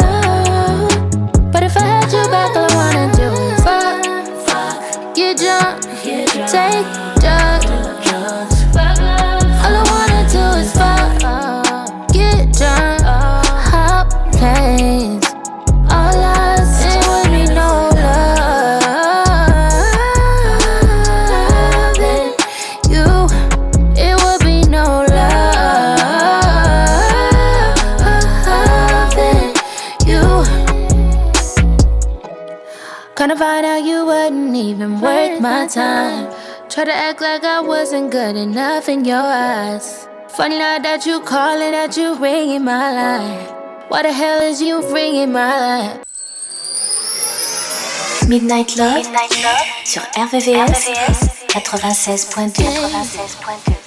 But 1.51 1.63
if 1.63 1.77
I 1.77 1.81
had 1.81 2.11
you 2.11 2.23
back, 2.29 2.55
all 2.55 2.69
I 2.69 2.75
wanna 2.75 3.11
do 3.15 3.31
is 3.49 3.59
fuck, 3.63 4.03
fuck, 4.47 5.15
get 5.15 5.37
drunk, 5.37 5.81
take 6.03 6.33
drugs. 6.33 6.51
champagne, 6.51 7.08
Try 36.79 36.85
to 36.85 36.95
act 36.95 37.19
like 37.19 37.43
I 37.43 37.59
wasn't 37.59 38.09
good 38.09 38.37
enough 38.37 38.87
in 38.87 39.03
your 39.03 39.17
eyes. 39.17 40.07
Funny 40.29 40.57
now 40.59 40.79
that 40.79 41.05
you 41.05 41.19
calling, 41.19 41.71
that 41.71 41.97
you 41.97 42.15
ringing 42.15 42.63
my 42.63 42.93
line. 42.93 43.45
Why 43.89 44.03
the 44.03 44.13
hell 44.13 44.41
is 44.41 44.61
you 44.61 44.79
ringing 44.93 45.33
my 45.33 45.59
line? 45.59 45.99
Midnight 48.29 48.77
Love, 48.77 49.03
Midnight 49.03 49.43
Love 49.43 49.67
sur 49.83 50.03
RVVS, 50.15 50.87
96.2. 51.49 52.63
96.2. 52.63 53.78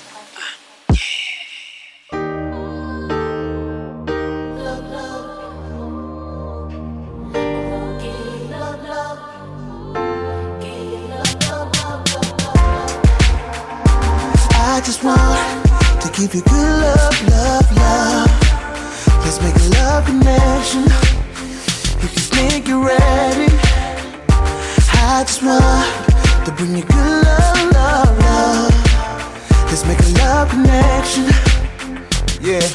just 14.92 15.04
want 15.04 16.02
to 16.02 16.08
give 16.20 16.34
you 16.34 16.42
good 16.42 16.80
love, 16.84 17.28
love, 17.28 17.76
love. 17.76 18.30
Let's 19.24 19.40
make 19.40 19.56
a 19.56 19.68
love 19.80 20.04
connection. 20.04 20.84
If 22.04 22.12
you 22.14 22.24
think 22.36 22.68
you're 22.68 22.84
ready, 22.84 23.48
I 24.92 25.24
just 25.26 25.42
want 25.42 26.44
to 26.44 26.52
bring 26.52 26.76
you 26.76 26.84
good 26.84 27.24
love, 27.24 27.72
love, 27.72 28.18
love. 28.18 28.74
Let's 29.68 29.86
make 29.86 30.00
a 30.00 30.10
love 30.20 30.50
connection. 30.50 31.24
Yeah. 32.42 32.68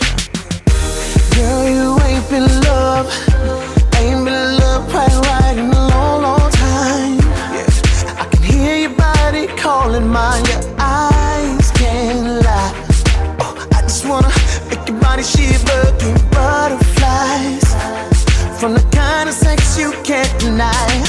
Girl, 1.35 1.69
you 1.69 1.99
ain't 2.01 2.27
been 2.31 2.49
in 2.49 2.61
love, 2.61 3.05
ain't 3.97 4.25
been 4.25 4.33
in 4.33 4.57
love 4.57 4.89
quite 4.89 5.13
right 5.29 5.55
in 5.55 5.69
a 5.69 5.87
long, 5.93 6.23
long 6.23 6.49
time. 6.49 7.17
Yes, 7.53 8.05
I 8.05 8.25
can 8.25 8.41
hear 8.41 8.75
your 8.87 8.95
body 8.97 9.45
calling 9.61 10.07
mine. 10.07 10.43
Yeah. 10.45 10.76
body 15.17 15.27
she's 15.27 15.63
looking 15.63 16.15
butterflies 16.29 17.63
from 18.59 18.73
the 18.73 18.87
kind 18.91 19.27
of 19.29 19.35
sex 19.35 19.77
you 19.77 19.91
can't 20.03 20.39
deny. 20.39 21.06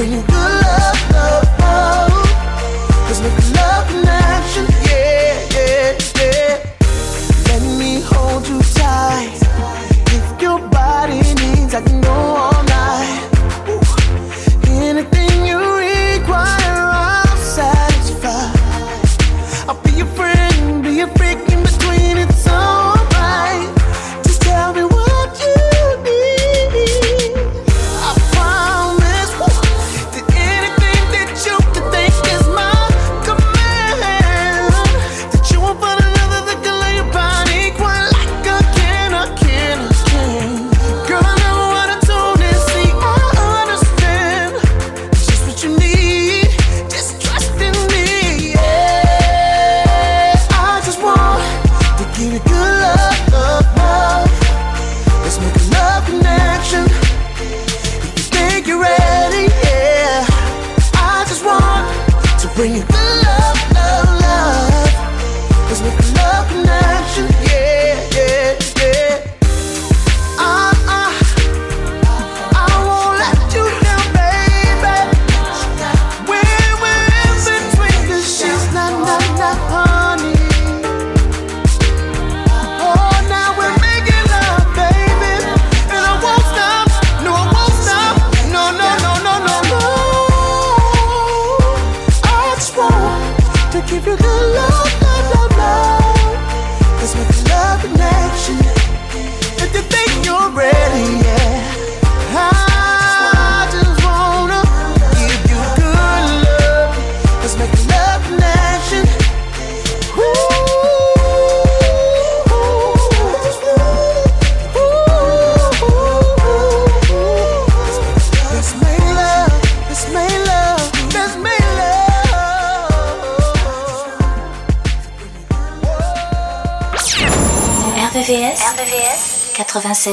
When 0.00 0.12
you 0.12 0.22
good. 0.22 0.69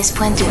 96.2 0.03 0.46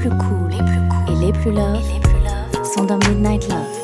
plus 0.00 0.08
les 0.08 0.56
plus 0.56 0.88
cool 0.88 1.08
et 1.08 1.26
les 1.26 1.32
plus 1.32 1.52
love, 1.52 1.82
les 1.92 2.00
plus 2.00 2.18
love 2.24 2.64
sont 2.64 2.84
dans 2.84 2.96
Midnight 3.08 3.48
Love. 3.48 3.79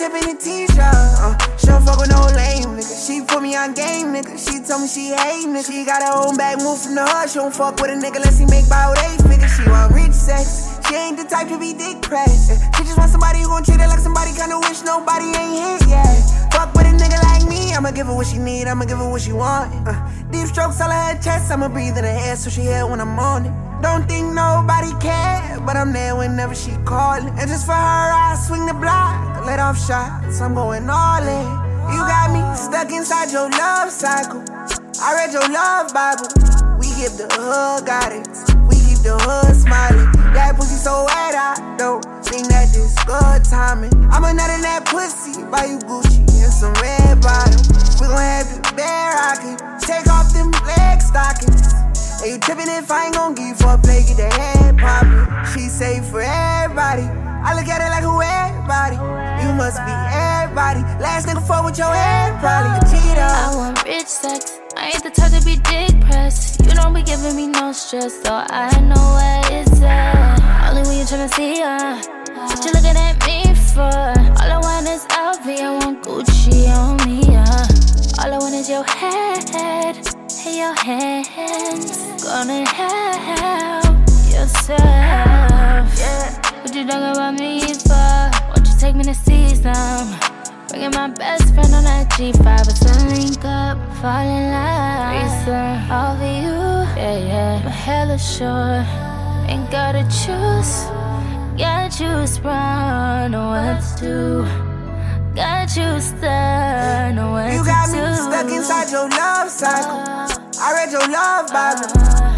Put 0.00 0.12
the 0.22 0.32
t-shirt. 0.32 0.80
Uh, 0.80 1.36
she 1.60 1.66
don't 1.66 1.84
fuck 1.84 2.00
with 2.00 2.08
no 2.08 2.24
lame 2.32 2.72
nigga. 2.72 2.88
She 2.88 3.20
put 3.20 3.42
me 3.42 3.54
on 3.54 3.74
game, 3.74 4.16
nigga. 4.16 4.32
She 4.32 4.64
told 4.64 4.80
me 4.80 4.88
she 4.88 5.12
hate 5.12 5.44
nigga. 5.44 5.68
She 5.68 5.84
got 5.84 6.00
her 6.00 6.24
own 6.24 6.38
bag, 6.40 6.56
move 6.56 6.80
from 6.80 6.94
the 6.96 7.04
hood. 7.04 7.28
She 7.28 7.36
don't 7.36 7.52
fuck 7.52 7.76
with 7.76 7.92
a 7.92 7.96
nigga 8.00 8.16
unless 8.16 8.38
he 8.40 8.46
make 8.46 8.64
about 8.64 8.96
eight 8.96 9.20
figures. 9.28 9.52
She 9.52 9.68
want 9.68 9.92
rich 9.92 10.16
sex. 10.16 10.80
She 10.88 10.96
ain't 10.96 11.20
the 11.20 11.24
type 11.28 11.48
to 11.52 11.60
be 11.60 11.74
dick 11.76 12.00
pressed. 12.00 12.48
She 12.48 12.82
just 12.88 12.96
want 12.96 13.12
somebody 13.12 13.44
who 13.44 13.52
gon' 13.52 13.62
treat 13.62 13.76
her 13.76 13.88
like 13.92 14.00
somebody 14.00 14.32
kinda 14.32 14.56
wish 14.64 14.80
nobody 14.88 15.36
ain't 15.36 15.84
hit 15.84 15.92
yet. 15.92 16.16
Fuck 16.48 16.72
with 16.72 16.88
a 16.88 16.96
nigga 16.96 17.20
like 17.28 17.44
me, 17.44 17.76
I'ma 17.76 17.92
give 17.92 18.08
her 18.08 18.16
what 18.16 18.26
she 18.26 18.38
need, 18.38 18.72
I'ma 18.72 18.88
give 18.88 18.96
her 18.96 19.10
what 19.10 19.20
she 19.20 19.36
want. 19.36 19.68
Uh, 19.86 19.92
deep 20.32 20.48
strokes 20.48 20.80
all 20.80 20.88
her 20.88 21.20
chest, 21.20 21.52
I'ma 21.52 21.68
breathe 21.68 22.00
in 22.00 22.04
her 22.08 22.18
air 22.24 22.36
so 22.36 22.48
she 22.48 22.62
hear 22.62 22.86
when 22.88 23.02
I'm 23.02 23.18
on 23.18 23.44
it. 23.44 23.69
Don't 23.82 24.06
think 24.06 24.32
nobody 24.34 24.92
care, 25.00 25.58
but 25.64 25.76
I'm 25.76 25.92
there 25.92 26.14
whenever 26.14 26.54
she 26.54 26.72
callin'. 26.84 27.28
And 27.38 27.48
just 27.48 27.66
for 27.66 27.72
her, 27.72 28.10
I 28.12 28.36
swing 28.46 28.66
the 28.66 28.74
block, 28.74 29.46
let 29.46 29.58
off 29.58 29.78
shots, 29.78 30.40
I'm 30.40 30.54
going 30.54 30.88
all 30.88 31.22
in. 31.22 31.48
You 31.90 32.00
got 32.04 32.30
me 32.30 32.42
stuck 32.56 32.92
inside 32.92 33.32
your 33.32 33.48
love 33.50 33.90
cycle. 33.90 34.44
I 35.00 35.14
read 35.16 35.32
your 35.32 35.48
love 35.48 35.92
Bible. 35.94 36.28
We 36.78 36.86
give 37.00 37.16
the 37.16 37.26
hood 37.32 37.86
guidance. 37.86 38.44
We 38.68 38.76
keep 38.76 39.00
the 39.00 39.16
hood 39.16 39.56
smiling. 39.56 40.12
That 40.36 40.56
pussy 40.56 40.76
so 40.76 41.04
wet, 41.08 41.34
I 41.34 41.56
don't 41.78 42.04
think 42.22 42.48
that 42.48 42.68
this 42.72 42.94
good 43.08 43.44
timing. 43.44 43.92
I'm 44.12 44.24
a 44.24 44.32
nut 44.32 44.50
in 44.50 44.60
that 44.62 44.84
pussy, 44.86 45.42
buy 45.50 45.64
you 45.64 45.78
Gucci 45.88 46.20
and 46.20 46.52
some 46.52 46.74
red 46.84 47.20
bottoms. 47.20 47.66
We 47.98 48.06
gon' 48.06 48.18
have 48.20 48.46
you 48.46 48.60
bare 48.76 49.16
rockin'. 49.16 49.58
Take 49.80 50.06
off 50.06 50.32
them 50.32 50.52
leg 50.68 51.00
stockings. 51.00 51.89
Are 52.20 52.26
you 52.26 52.38
trippin' 52.38 52.68
if 52.68 52.90
I 52.90 53.06
ain't 53.06 53.14
gon' 53.14 53.34
give 53.34 53.48
you 53.48 53.54
for 53.54 53.72
a 53.72 53.78
play? 53.78 54.04
Get 54.04 54.18
the 54.18 54.28
head 54.28 54.76
poppin'. 54.76 55.24
She 55.54 55.70
safe 55.72 56.04
for 56.04 56.20
everybody. 56.20 57.08
I 57.40 57.56
look 57.56 57.66
at 57.66 57.80
it 57.80 57.88
like 57.88 58.04
who 58.04 58.20
everybody. 58.20 58.96
You 59.40 59.54
must 59.56 59.80
be 59.80 59.94
everybody. 60.12 60.84
Last 61.00 61.26
nigga 61.26 61.40
fuck 61.48 61.64
with 61.64 61.78
your 61.78 61.88
head, 61.88 62.38
probably 62.40 62.76
a 62.76 62.80
cheater. 62.92 63.24
I 63.24 63.56
want 63.56 63.82
rich 63.86 64.06
sex. 64.06 64.60
I 64.76 64.92
ain't 64.92 65.02
the 65.02 65.08
type 65.08 65.32
to 65.32 65.42
be 65.46 65.56
dick 65.64 65.98
pressed. 66.04 66.60
You 66.60 66.72
don't 66.76 66.92
be 66.92 67.02
giving 67.02 67.34
me 67.34 67.46
no 67.46 67.72
stress, 67.72 68.12
so 68.22 68.44
I 68.50 68.68
know 68.80 69.00
where 69.16 69.40
it's 69.58 69.80
at. 69.80 70.68
Only 70.68 70.82
when 70.82 70.98
you 70.98 71.04
tryna 71.04 71.32
see 71.32 71.62
her. 71.64 72.04
What 72.36 72.60
you 72.66 72.72
looking 72.76 73.00
at 73.00 73.16
me 73.24 73.54
for? 73.72 73.80
All 73.80 74.50
I 74.52 74.60
want 74.60 74.86
is 74.86 75.06
LV, 75.08 75.46
I 75.56 75.72
want 75.72 76.04
Gucci 76.04 76.68
on 76.68 77.00
me, 77.08 77.32
yeah. 77.32 77.66
All 78.20 78.34
I 78.34 78.36
want 78.36 78.54
is 78.54 78.68
your 78.68 78.84
head 78.84 79.40
and 80.46 80.56
your 80.56 80.74
hands. 80.74 82.22
Gonna 82.22 82.68
help 82.68 83.96
yourself. 84.30 84.78
Yeah. 85.98 86.62
What 86.62 86.74
you 86.74 86.86
talking 86.86 87.10
about 87.12 87.34
me 87.34 87.74
for? 87.74 88.30
Won't 88.48 88.66
you 88.66 88.74
take 88.78 88.96
me 88.96 89.04
to 89.04 89.14
see 89.14 89.54
some? 89.54 90.16
Bringing 90.68 90.92
my 90.92 91.08
best 91.08 91.52
friend 91.54 91.74
on 91.74 91.84
that 91.84 92.08
G5, 92.10 92.68
it's 92.68 92.82
a 92.82 93.06
link 93.08 93.44
up, 93.44 93.76
fall 93.96 94.26
in 94.26 94.50
love. 94.52 95.12
Research 95.16 95.90
over 95.90 96.30
you, 96.42 96.60
yeah, 96.96 97.18
yeah. 97.18 97.60
But 97.64 97.72
hella 97.72 98.18
sure, 98.18 98.84
ain't 99.48 99.70
gotta 99.70 100.04
choose. 100.04 100.84
Got 101.58 102.00
you 102.00 102.26
sprung, 102.26 103.32
know 103.32 103.48
what 103.48 103.82
to 103.98 104.04
do. 104.04 104.69
Got 105.34 105.76
you 105.76 106.00
stuck, 106.00 107.14
know 107.14 107.30
what 107.30 107.52
You 107.52 107.64
got 107.64 107.86
do. 107.86 108.02
me 108.02 108.14
stuck 108.18 108.50
inside 108.50 108.90
your 108.90 109.08
love 109.08 109.48
cycle. 109.48 110.02
I 110.58 110.72
read 110.74 110.90
your 110.90 111.06
love 111.06 111.46
Bible. 111.54 111.86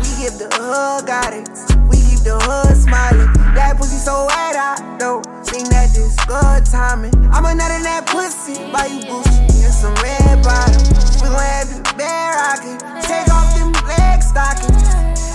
We 0.04 0.08
give 0.20 0.36
the 0.36 0.48
hood 0.52 1.06
guidance. 1.06 1.72
We 1.88 1.96
keep 1.96 2.20
the 2.20 2.36
hood 2.36 2.76
smiling. 2.76 3.32
That 3.56 3.76
pussy 3.78 3.96
so 3.96 4.26
wet, 4.28 4.56
I 4.56 4.76
don't 4.98 5.24
think 5.46 5.68
that 5.70 5.88
this 5.96 6.14
good 6.28 6.66
timing. 6.66 7.14
I'm 7.32 7.46
a 7.46 7.54
nut 7.54 7.72
in 7.72 7.82
that 7.82 8.04
pussy, 8.06 8.60
buy 8.70 8.86
you 8.92 9.08
Gucci 9.08 9.64
and 9.64 9.72
some 9.72 9.94
red 10.04 10.44
bottoms. 10.44 11.16
We 11.24 11.32
gon' 11.32 11.40
have 11.40 11.72
you 11.72 11.80
bare 11.96 12.36
rockin'. 12.36 12.76
Take 13.00 13.32
off 13.32 13.48
them 13.56 13.72
leg 13.88 14.20
stockings. 14.22 14.91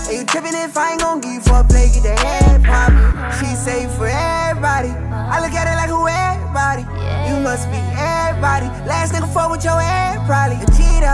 Are 0.08 0.14
you 0.14 0.24
trippin' 0.24 0.56
if 0.56 0.78
I 0.78 0.92
ain't 0.92 1.02
gon' 1.02 1.20
give 1.20 1.34
you 1.34 1.42
for 1.42 1.66
play? 1.68 1.92
Get 1.92 2.04
the 2.04 2.16
head 2.16 2.64
poppin'. 2.64 3.12
She 3.36 3.52
say 3.60 3.88
for 4.00 4.08
everybody. 4.08 4.88
I 4.88 5.44
look 5.44 5.52
at 5.52 5.68
it 5.68 5.76
like 5.76 5.92
who 5.92 6.08
everybody. 6.08 6.88
You 7.28 7.44
must 7.44 7.68
be 7.68 7.76
everybody. 8.00 8.72
Last 8.88 9.12
nigga 9.12 9.28
fuck 9.34 9.52
with 9.52 9.66
your 9.66 9.76
ass, 9.76 10.16
probably 10.24 10.64
a 10.64 10.68
cheater. 10.80 11.12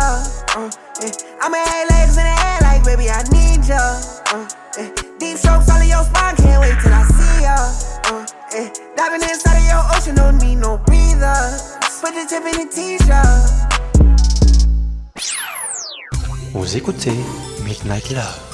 Uh, 0.54 0.70
yeah. 1.02 1.42
I'ma 1.42 1.58
have 1.58 1.90
legs 1.90 2.22
in 2.22 2.26
the 2.30 2.38
air 2.38 2.60
like, 2.62 2.86
baby, 2.86 3.10
I 3.10 3.26
need 3.34 3.66
ya. 3.66 3.82
Uh, 4.30 4.46
yeah. 4.78 4.94
Deep 5.18 5.42
strokes 5.42 5.74
all 5.74 5.82
in 5.82 5.90
your 5.90 6.06
spine, 6.06 6.38
can't 6.38 6.62
wait 6.62 6.78
till 6.78 6.94
I 6.94 7.02
see 7.18 7.42
ya. 7.42 7.58
Uh, 8.14 8.30
yeah. 8.54 8.70
Diving 8.94 9.26
inside 9.26 9.58
of 9.58 9.66
your 9.74 9.82
ocean, 9.98 10.14
don't 10.22 10.38
need 10.38 10.62
no 10.62 10.78
breather. 10.86 11.34
Put 11.98 12.14
the 12.14 12.30
tip 12.30 12.46
in 12.46 12.62
the 12.62 12.70
t-shirt. 12.70 13.42
Vous 16.54 16.78
écoutez 16.78 17.18
Midnight 17.66 18.12
Love. 18.12 18.53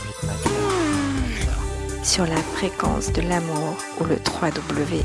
Sur 2.10 2.26
la 2.26 2.38
fréquence 2.38 3.14
de 3.14 3.22
l'amour 3.22 3.77
ou 3.99 4.03
le 4.06 4.15
www.rdvs.fr. 4.15 4.99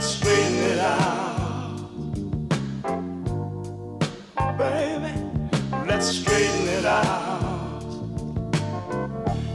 Let's 0.00 0.14
straighten 0.14 0.54
it 0.54 0.78
out. 0.78 1.76
Baby, 4.56 5.12
let's 5.86 6.06
straighten 6.06 6.68
it 6.68 6.86
out. 6.86 7.82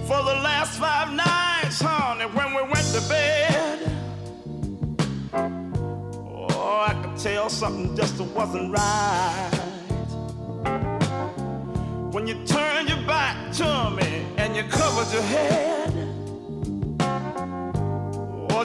For 0.06 0.22
the 0.22 0.38
last 0.46 0.78
five 0.78 1.12
nights, 1.14 1.82
honey, 1.82 2.26
when 2.26 2.54
we 2.54 2.62
went 2.62 2.86
to 2.94 3.02
bed, 3.10 3.90
oh, 5.34 6.86
I 6.90 6.94
could 7.02 7.18
tell 7.18 7.50
something 7.50 7.96
just 7.96 8.22
wasn't 8.22 8.72
right. 8.72 9.50
When 12.12 12.28
you 12.28 12.36
turned 12.46 12.90
your 12.90 13.02
back 13.08 13.52
to 13.54 13.90
me 13.90 14.28
and 14.38 14.56
you 14.56 14.62
covered 14.66 15.12
your 15.12 15.24
head. 15.24 15.75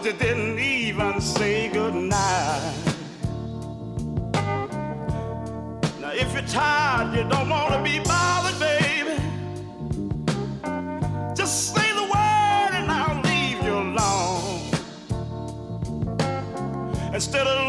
But 0.03 0.13
you 0.15 0.19
didn't 0.19 0.59
even 0.59 1.21
say 1.21 1.69
goodnight. 1.69 2.75
Now, 6.01 6.13
if 6.15 6.33
you're 6.33 6.41
tired, 6.49 7.15
you 7.15 7.25
don't 7.29 7.51
want 7.51 7.75
to 7.75 7.83
be 7.83 7.99
bothered, 7.99 8.59
baby. 8.59 9.21
Just 11.35 11.75
say 11.75 11.93
the 11.93 12.05
word 12.05 12.73
and 12.79 12.91
I'll 12.91 13.21
leave 13.25 13.63
you 13.63 13.75
alone. 13.75 14.71
Instead 17.13 17.47
of 17.47 17.60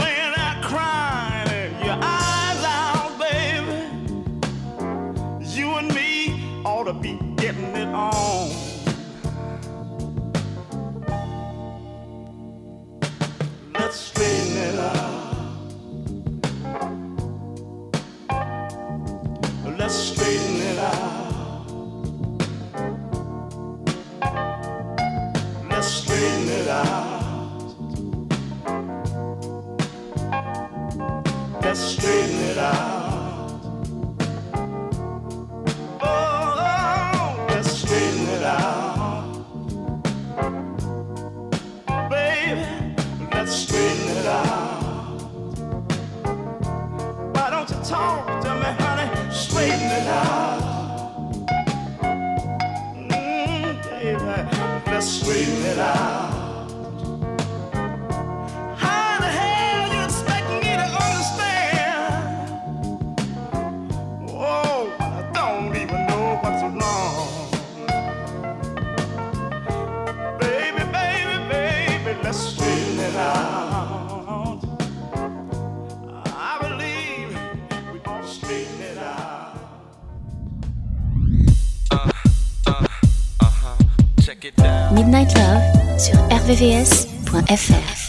Midnight 84.91 85.34
Love 85.38 85.99
sur 85.99 86.15
rvvs.fr. 86.30 88.01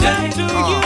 day 0.00 0.30
to 0.30 0.46
oh. 0.50 0.74
you. 0.74 0.79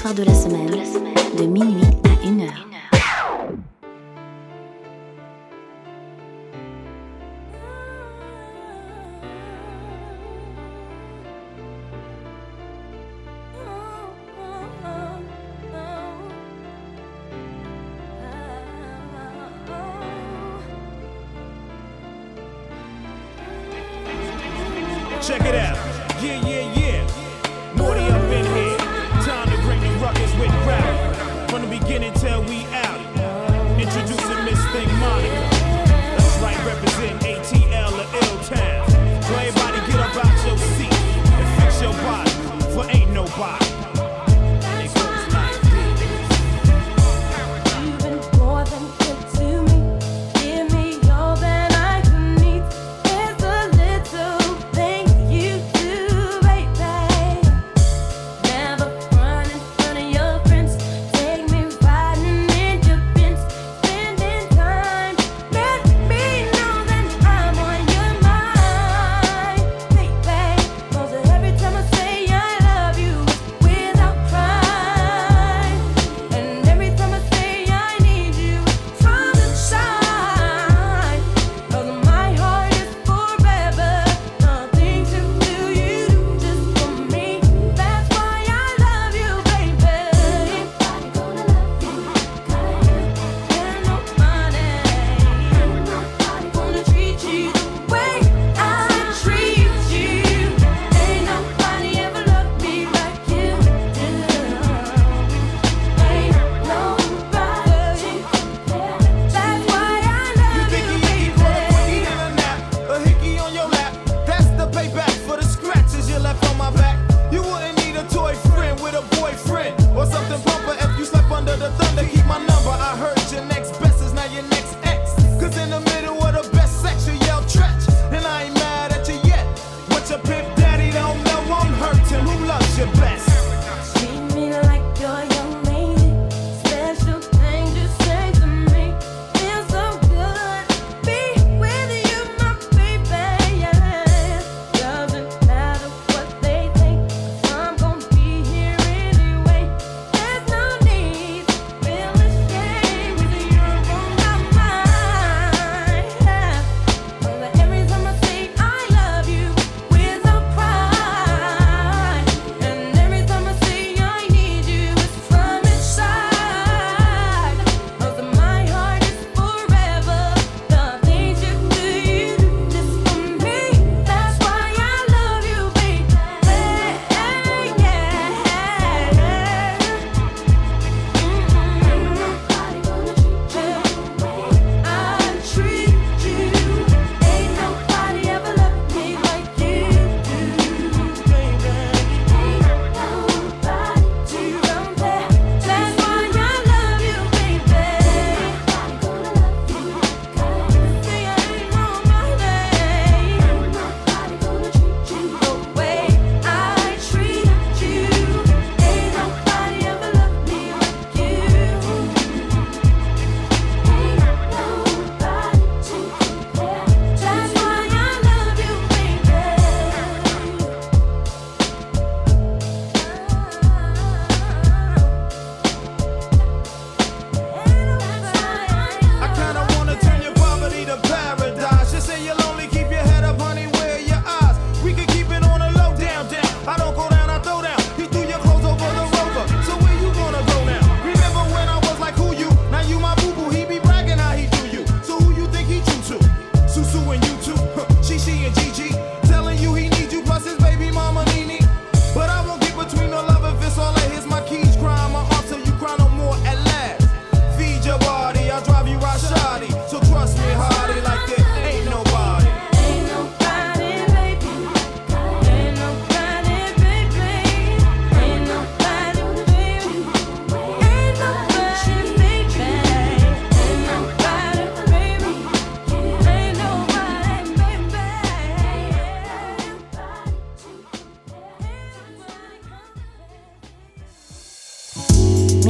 soirs 0.00 0.14
de 0.14 0.24
la 0.24 0.34
semaine. 0.34 0.69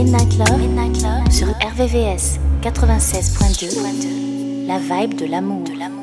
Midnight 0.03 0.39
Love, 0.39 1.31
sur 1.31 1.49
RVVS 1.49 2.39
96.2, 2.63 4.67
la 4.67 4.79
vibe 4.79 5.15
de 5.15 5.27
l'amour. 5.27 5.65
De 5.65 5.79
l'amour. 5.79 6.00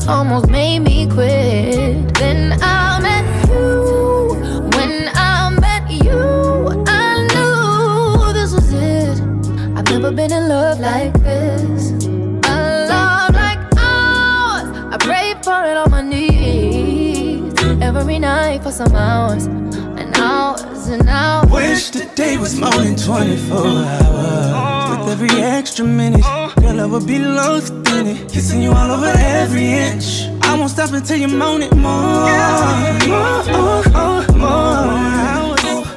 These 0.00 0.08
niggas 0.08 0.18
almost 0.18 0.48
made 0.48 0.80
me 0.80 1.06
quit. 1.06 2.14
Then 2.14 2.58
I 2.62 3.00
met 3.00 3.48
you. 3.48 4.34
When 4.76 5.10
I 5.14 5.50
met 5.60 5.90
you, 5.90 6.84
I 6.86 7.26
knew 7.28 8.32
this 8.32 8.52
was 8.52 8.72
it. 8.72 9.20
I've 9.76 9.84
never 9.84 10.10
been 10.10 10.32
in 10.32 10.48
love 10.48 10.80
like 10.80 11.12
this. 11.22 11.92
A 12.48 12.86
love 12.88 13.34
like 13.34 13.58
ours. 13.76 14.68
I 14.92 14.96
pray 15.00 15.34
for 15.42 15.64
it 15.64 15.76
on 15.76 15.90
my 15.90 16.02
knees 16.02 17.52
every 17.82 18.18
night 18.18 18.62
for 18.62 18.72
some 18.72 18.94
hours 18.94 19.46
and 19.46 20.16
hours 20.16 20.88
and 20.88 21.08
hours. 21.08 21.50
Wish 21.50 21.90
the 21.90 22.06
day 22.14 22.36
was 22.38 22.58
more 22.58 22.70
than 22.70 22.96
24 22.96 23.56
hours. 23.58 24.98
With 25.00 25.08
every 25.10 25.30
extra 25.42 25.84
minute, 25.84 26.22
oh. 26.24 26.52
Would 26.88 27.06
be 27.06 27.18
lost 27.18 27.72
in 27.90 28.06
it. 28.06 28.30
Kissing 28.32 28.62
you 28.62 28.72
all 28.72 28.90
over 28.90 29.12
every 29.16 29.66
inch. 29.72 30.28
I 30.42 30.58
won't 30.58 30.70
stop 30.70 30.92
until 30.92 31.18
you 31.18 31.28
moan 31.28 31.62
it 31.62 31.74
more. 31.74 32.26
More, 33.06 33.84
more, 33.96 34.24
more. 34.36 35.10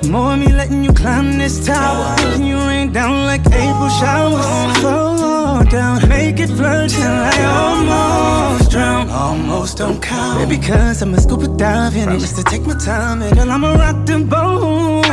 More 0.09 0.37
me 0.37 0.47
letting 0.51 0.83
you 0.83 0.93
climb 0.93 1.37
this 1.37 1.65
tower. 1.65 2.15
Making 2.17 2.45
you 2.45 2.57
rain 2.57 2.91
down 2.91 3.25
like 3.25 3.41
April 3.47 3.89
showers. 3.89 4.77
Fall 4.77 5.63
down, 5.65 6.07
make 6.07 6.39
it 6.39 6.49
flood 6.49 6.89
till 6.89 7.01
I 7.01 7.33
almost 7.63 8.69
drown. 8.69 9.09
Almost 9.09 9.77
don't 9.77 10.01
count. 10.01 10.37
Baby, 10.39 10.61
cause 10.61 11.01
I'm 11.01 11.13
a 11.13 11.19
scuba 11.19 11.47
diving. 11.57 12.03
Promise 12.03 12.33
to 12.33 12.43
take 12.43 12.63
my 12.65 12.75
time 12.77 13.21
and 13.21 13.51
I'ma 13.51 13.73
rock 13.73 14.05
the 14.05 14.19
boat. 14.19 15.05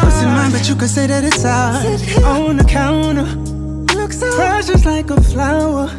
Pussy 0.00 0.26
mine, 0.26 0.50
but 0.52 0.68
you 0.68 0.76
could 0.76 0.90
say 0.90 1.06
that 1.06 1.24
it's 1.24 1.44
ours. 1.44 2.24
On 2.24 2.56
the 2.56 2.64
counter, 2.64 3.26
precious 4.74 4.86
like 4.86 5.10
a 5.10 5.22
flower. 5.22 5.90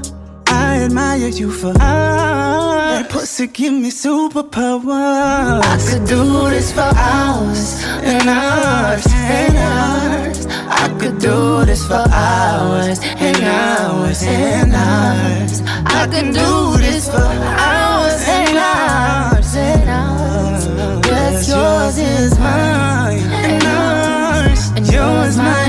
I 0.48 0.84
admire 0.84 1.28
you 1.28 1.52
for 1.52 1.74
hours. 1.80 3.02
That 3.02 3.10
pussy 3.10 3.48
give 3.48 3.74
me 3.74 3.90
superpowers. 3.90 5.64
I 5.64 5.78
could 5.90 6.08
do 6.08 6.50
this 6.50 6.72
for 6.72 6.92
hours 6.96 7.84
and 8.04 8.30
hours 8.30 9.06
and 9.10 9.58
hours. 9.58 10.46
I 10.48 10.88
could 11.00 11.20
do 11.20 11.66
this 11.66 11.86
for 11.88 12.06
hours 12.12 13.00
and 13.02 13.44
hours 13.44 14.24
and 14.24 14.74
hours. 14.74 15.62
I 15.86 16.08
could 16.08 16.34
do 16.34 16.78
this 16.78 17.10
for 17.10 17.18
hours 17.18 18.22
and 18.28 18.58
hours 18.58 19.56
and 19.56 19.90
hours. 19.90 20.68
What's 21.10 21.50
yours 21.50 21.98
is 21.98 22.40
mine 22.40 23.20
and 23.20 23.64
ours, 23.64 24.70
and 24.76 24.88
yours 24.88 25.38
mine 25.38 25.65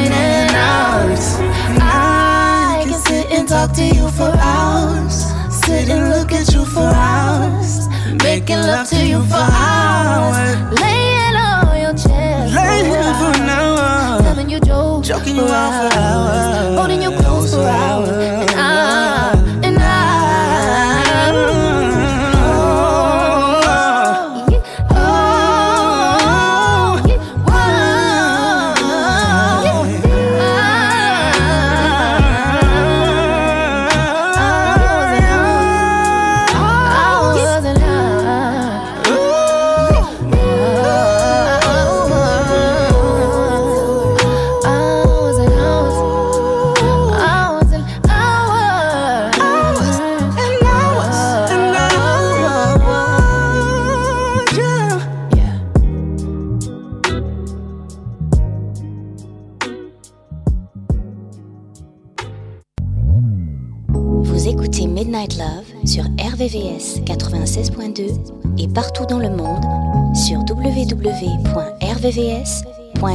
to 3.77 3.85
you 3.85 4.09
for 4.09 4.33
hours. 4.39 5.27
Sit 5.51 5.91
and 5.91 6.09
look 6.09 6.33
at 6.33 6.51
you 6.55 6.65
for 6.65 6.81
hours. 6.81 7.87
Making 8.25 8.61
love 8.61 8.89
to 8.89 9.07
you 9.07 9.23
for 9.25 9.37
hours. 9.37 10.81
Laying 10.81 11.37
on 11.37 11.79
your 11.79 11.93
chest. 11.93 12.55
Laying 12.55 12.91
for 13.21 13.33
an 13.37 13.51
hour. 13.51 14.23
Telling 14.23 14.49
you 14.49 14.61
jokes. 14.61 15.09
Joking 15.09 15.37
you 15.37 15.43
out 15.43 15.93
for 15.93 15.99
hours. 15.99 16.79
Holding 16.79 17.03
you 17.03 17.11
close 17.21 17.55
for 17.55 17.69
hours. 17.69 18.09
And 18.09 18.61
I, 18.61 19.56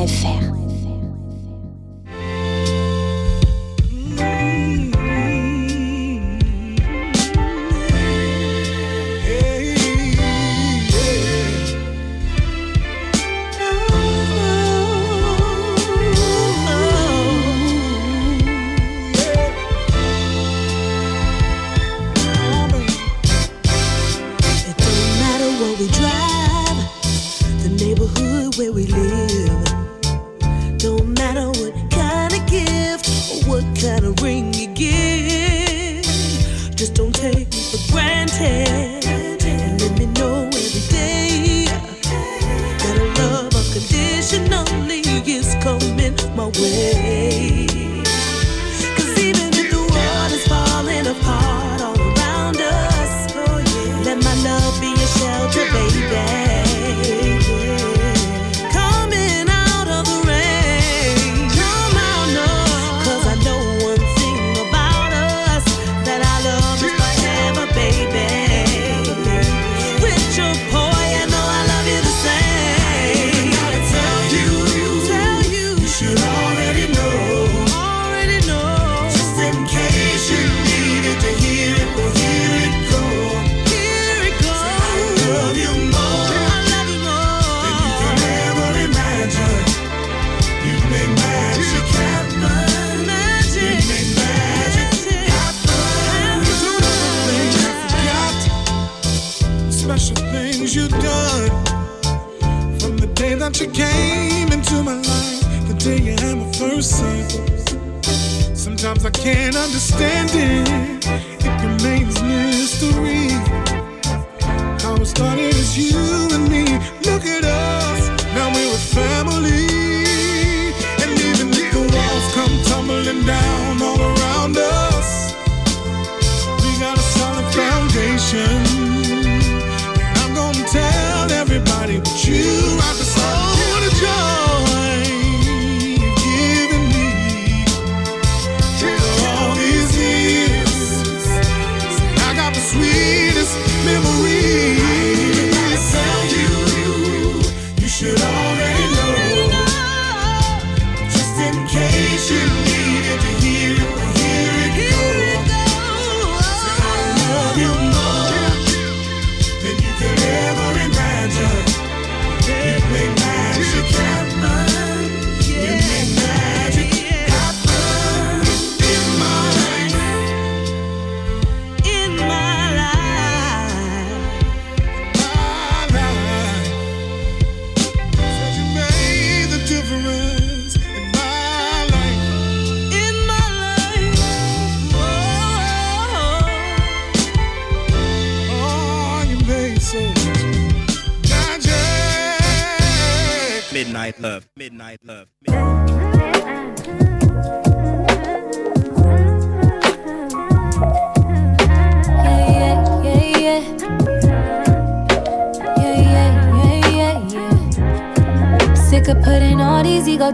It 0.02 0.41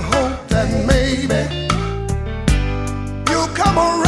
hope 0.00 0.48
that 0.48 0.68
maybe 0.86 1.66
you'll 3.30 3.48
come 3.48 3.78
around. 3.78 4.07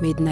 Midnight 0.00 0.27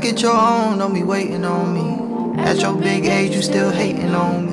Back 0.00 0.14
at 0.14 0.22
your 0.22 0.32
own, 0.32 0.78
don't 0.78 0.94
be 0.94 1.02
waiting 1.02 1.44
on 1.44 1.74
me. 1.74 2.40
At 2.42 2.62
your 2.62 2.74
big 2.74 3.04
age, 3.04 3.34
you 3.34 3.42
still 3.42 3.70
hating 3.70 4.14
on 4.14 4.46
me. 4.46 4.52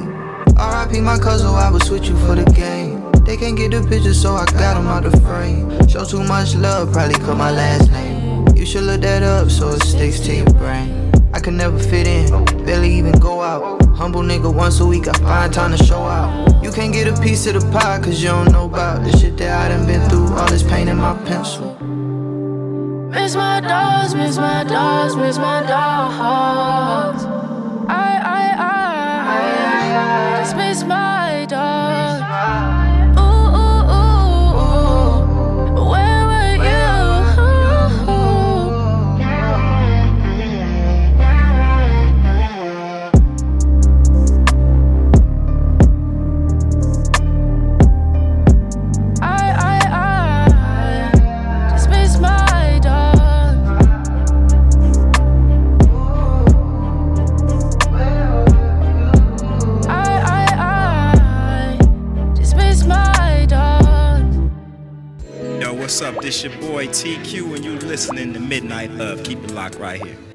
RIP 0.57 1.02
my 1.02 1.18
cousin, 1.18 1.48
I 1.48 1.72
would 1.72 1.86
switch 1.86 2.10
you 2.10 2.18
for 2.18 2.36
the 2.36 2.44
game. 2.52 3.10
They 3.24 3.38
can't 3.38 3.56
get 3.56 3.72
the 3.72 3.82
picture, 3.88 4.14
so 4.14 4.36
I 4.36 4.44
got 4.44 4.74
them 4.74 4.88
out 4.88 5.03
the 5.03 5.18
frame. 5.22 5.88
Show 5.88 6.03
too 6.03 6.22
much 6.22 6.53
love, 6.56 6.91
probably 6.91 7.14
cut 7.14 7.38
my 7.38 7.52
last 7.52 7.90
name. 7.91 8.45
You 8.57 8.65
should 8.65 8.84
look 8.84 8.99
that 9.03 9.24
up 9.24 9.49
so 9.49 9.69
it 9.69 9.84
sticks 9.84 10.19
to 10.28 10.36
your 10.36 10.49
brain. 10.56 11.14
I 11.34 11.40
can 11.40 11.56
never 11.56 11.80
fit 11.80 12.07
in, 12.07 12.44
barely 12.65 12.94
even 12.95 13.14
go 13.14 13.40
out. 13.40 13.82
Humble 13.95 14.24
nigga, 14.24 14.53
once 14.53 14.82
a 14.82 14.86
week 14.86 15.07
I 15.07 15.14
find 15.14 15.53
time 15.53 15.72
to 15.72 15.82
show 15.82 16.02
out. 16.02 16.61
You 16.61 16.74
can't 16.74 16.91
get 16.91 17.07
a 17.07 17.22
piece 17.22 17.48
of 17.48 17.53
the 17.53 17.72
pie, 17.72 18.02
cause 18.03 18.22
you 18.22 18.28
don't 18.28 18.52
know 18.52 18.65
about 18.65 19.06
the 19.06 19.18
shit 19.18 19.38
that 19.38 19.72
I 19.72 19.74
done 19.74 19.88
been 19.88 20.10
through. 20.10 20.28
All 20.28 20.48
this 20.49 20.61
pain 20.61 20.90
in 20.90 20.98
my 20.98 21.14
pencil 21.24 21.66
miss 23.27 23.35
my 23.35 23.59
dogs, 23.59 24.15
miss 24.15 24.37
my 24.37 24.63
dogs, 24.63 25.17
miss 25.17 25.37
my 25.37 25.59
dogs. 25.63 27.25
I, 27.89 28.21
I, 28.23 28.53
I, 28.57 28.77
I, 29.17 29.51
I, 29.75 30.37
I 30.37 30.39
just 30.39 30.55
miss 30.55 30.83
my 30.85 31.45
boy 66.77 66.85
TQ, 66.89 67.55
and 67.55 67.65
you're 67.65 67.79
listening 67.79 68.33
to 68.33 68.39
Midnight 68.39 68.91
Love. 68.91 69.23
Keep 69.23 69.45
it 69.45 69.51
locked 69.51 69.79
right 69.79 69.99
here. 69.99 70.26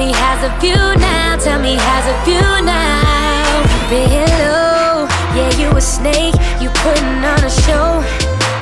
Me 0.00 0.12
how's 0.12 0.42
a 0.42 0.60
view 0.60 0.80
now, 0.96 1.36
tell 1.36 1.60
me 1.60 1.76
how's 1.76 2.06
a 2.08 2.16
view 2.24 2.50
now. 2.64 3.60
Been 3.90 4.08
low, 4.40 5.04
yeah 5.36 5.52
you 5.60 5.68
a 5.76 5.80
snake, 5.80 6.34
you 6.58 6.70
putting 6.70 7.20
on 7.20 7.44
a 7.44 7.50
show. 7.68 8.00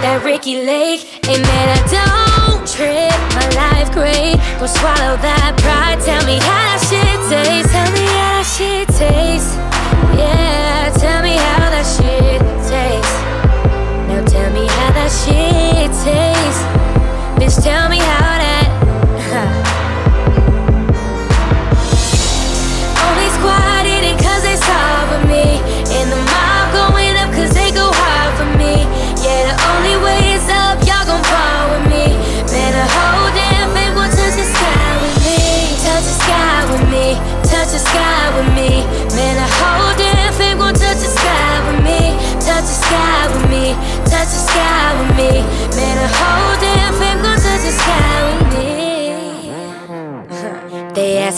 That 0.02 0.22
Ricki 0.24 0.66
Lake, 0.66 1.06
hey 1.22 1.40
man 1.40 1.66
I 1.70 1.80
don't 1.94 2.66
trip, 2.66 3.14
my 3.38 3.46
life 3.54 3.92
great. 3.92 4.34
Go 4.58 4.66
swallow 4.66 5.14
that 5.22 5.54
pride, 5.62 6.02
tell 6.02 6.26
me 6.26 6.42
how 6.42 6.57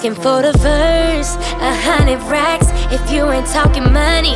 asking 0.00 0.14
for 0.14 0.40
the 0.40 0.52
verse, 0.60 1.36
a 1.60 1.74
hundred 1.84 2.22
racks. 2.32 2.68
If 2.90 3.12
you 3.12 3.28
ain't 3.28 3.46
talking 3.46 3.84
money, 3.92 4.34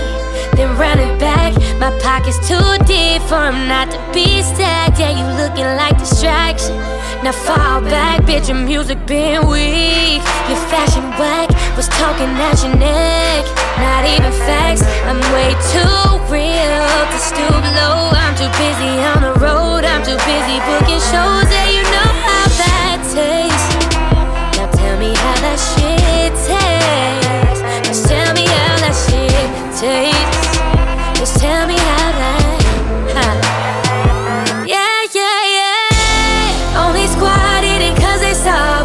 then 0.56 0.76
run 0.76 0.98
it 0.98 1.18
back. 1.18 1.54
My 1.80 1.90
pocket's 2.00 2.36
too 2.46 2.76
deep 2.84 3.22
for 3.22 3.40
'em 3.48 3.66
not 3.66 3.90
to 3.90 3.98
be 4.12 4.42
stacked. 4.42 4.98
Yeah, 5.00 5.12
you 5.18 5.24
looking 5.40 5.64
like 5.80 5.96
distraction. 5.98 6.76
Now 7.22 7.32
fall 7.32 7.80
back, 7.80 8.20
bitch. 8.28 8.48
Your 8.48 8.58
music 8.58 8.98
been 9.06 9.46
weak. 9.48 10.20
Your 10.50 10.60
fashion 10.72 11.04
whack 11.18 11.48
was 11.78 11.88
talking 11.88 12.32
at 12.48 12.62
your 12.62 12.76
neck. 12.76 13.44
Not 13.84 14.02
even 14.04 14.32
facts. 14.46 14.82
I'm 15.08 15.20
way 15.32 15.50
too 15.72 16.04
real 16.28 16.88
to 17.12 17.18
stoop 17.30 17.64
low. 17.78 18.12
I'm 18.22 18.34
too 18.40 18.52
busy 18.64 18.92
on 19.12 19.20
the 19.26 19.34
road. 19.44 19.82
I'm 19.92 20.02
too 20.08 20.20
busy 20.28 20.56
booking 20.68 21.02
shows. 21.10 21.48
Yeah, 21.56 21.68
you 21.76 21.82
know 21.94 22.10
how 22.26 22.46
that 22.60 22.98
tastes. 23.14 23.53
That 25.44 25.60
shit 25.60 26.32
tastes. 26.48 27.60
Just 27.84 28.08
tell 28.08 28.32
me 28.32 28.48
how 28.48 28.74
that 28.80 28.96
shit 28.96 29.52
tastes. 29.76 30.56
Just 31.20 31.36
tell 31.36 31.68
me 31.68 31.76
how 31.76 32.08
that. 32.16 32.44
Yeah, 34.64 35.04
yeah, 35.12 35.40
yeah. 35.60 36.80
Only 36.80 37.04
cause 38.00 38.20
they 38.24 38.32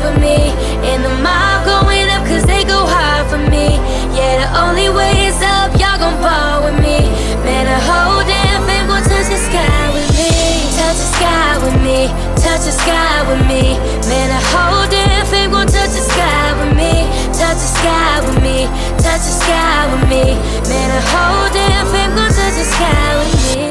with 0.04 0.20
me. 0.20 0.52
And 0.84 1.00
the 1.00 1.16
mob 1.24 1.64
going 1.64 2.12
up 2.12 2.28
cause 2.28 2.44
they 2.44 2.68
go 2.68 2.84
hard 2.84 3.26
for 3.32 3.40
me. 3.40 3.80
Yeah, 4.12 4.44
the 4.44 4.50
only 4.60 4.92
way 4.92 5.32
is 5.32 5.40
up, 5.40 5.72
y'all 5.80 5.96
gon' 5.96 6.20
ball 6.20 6.68
with 6.68 6.78
me. 6.84 7.08
Man, 7.48 7.72
the 7.72 7.80
whole 7.88 8.20
damn 8.28 8.62
thing 8.68 8.84
touch 9.08 9.32
the 9.32 9.40
sky 9.48 9.84
with 9.96 10.12
me. 10.20 10.32
Touch 10.76 11.00
the 11.00 11.10
sky 11.16 11.52
with 11.64 11.78
me. 11.88 12.00
Touch 12.36 12.68
the 12.68 12.76
sky 12.76 13.24
with 13.32 13.44
me. 13.48 13.80
Touch 19.20 19.28
the 19.28 19.36
sky 19.44 19.84
with 19.92 20.08
me. 20.10 20.24
Man, 20.70 20.88
the 20.96 21.02
whole 21.12 21.50
damn 21.52 21.86
thing 21.88 22.10
gon' 22.16 22.32
touch 22.32 22.56
the 22.56 22.64
sky 22.64 23.18
with 23.20 23.36
me. 23.44 23.68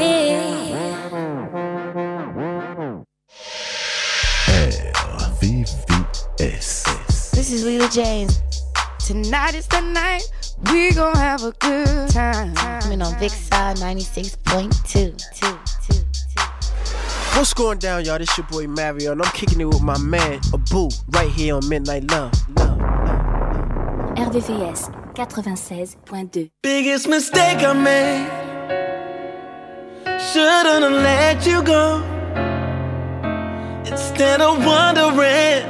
RVVS. 5.57 7.31
This 7.31 7.51
is 7.51 7.65
Lila 7.65 7.89
James. 7.89 8.43
Tonight 8.99 9.55
is 9.55 9.65
the 9.65 9.81
night 9.81 10.21
we 10.71 10.91
gon' 10.93 11.15
have 11.15 11.43
a 11.43 11.51
good 11.53 12.11
time. 12.11 12.53
Coming 12.53 13.01
on 13.01 13.17
Big 13.19 13.31
Side 13.31 13.77
96.2. 13.77 15.19
What's 17.35 17.53
going 17.55 17.79
down, 17.79 18.05
y'all? 18.05 18.19
This 18.19 18.37
your 18.37 18.45
boy 18.45 18.67
Mario, 18.67 19.13
and 19.13 19.21
I'm 19.23 19.31
kicking 19.31 19.59
it 19.61 19.65
with 19.65 19.81
my 19.81 19.97
man 19.97 20.41
Abu 20.53 20.89
right 21.09 21.31
here 21.31 21.55
on 21.55 21.67
Midnight 21.67 22.11
Love. 22.11 22.33
RVVS 24.15 24.98
96.2. 25.15 26.49
Biggest 26.61 27.07
mistake 27.07 27.59
I 27.63 27.73
made. 27.73 28.29
Shouldn't 30.31 30.83
have 30.83 30.91
let 30.91 31.45
you 31.45 31.63
go. 31.63 32.03
Instead 33.85 34.41
of 34.41 34.63
wondering, 34.65 35.63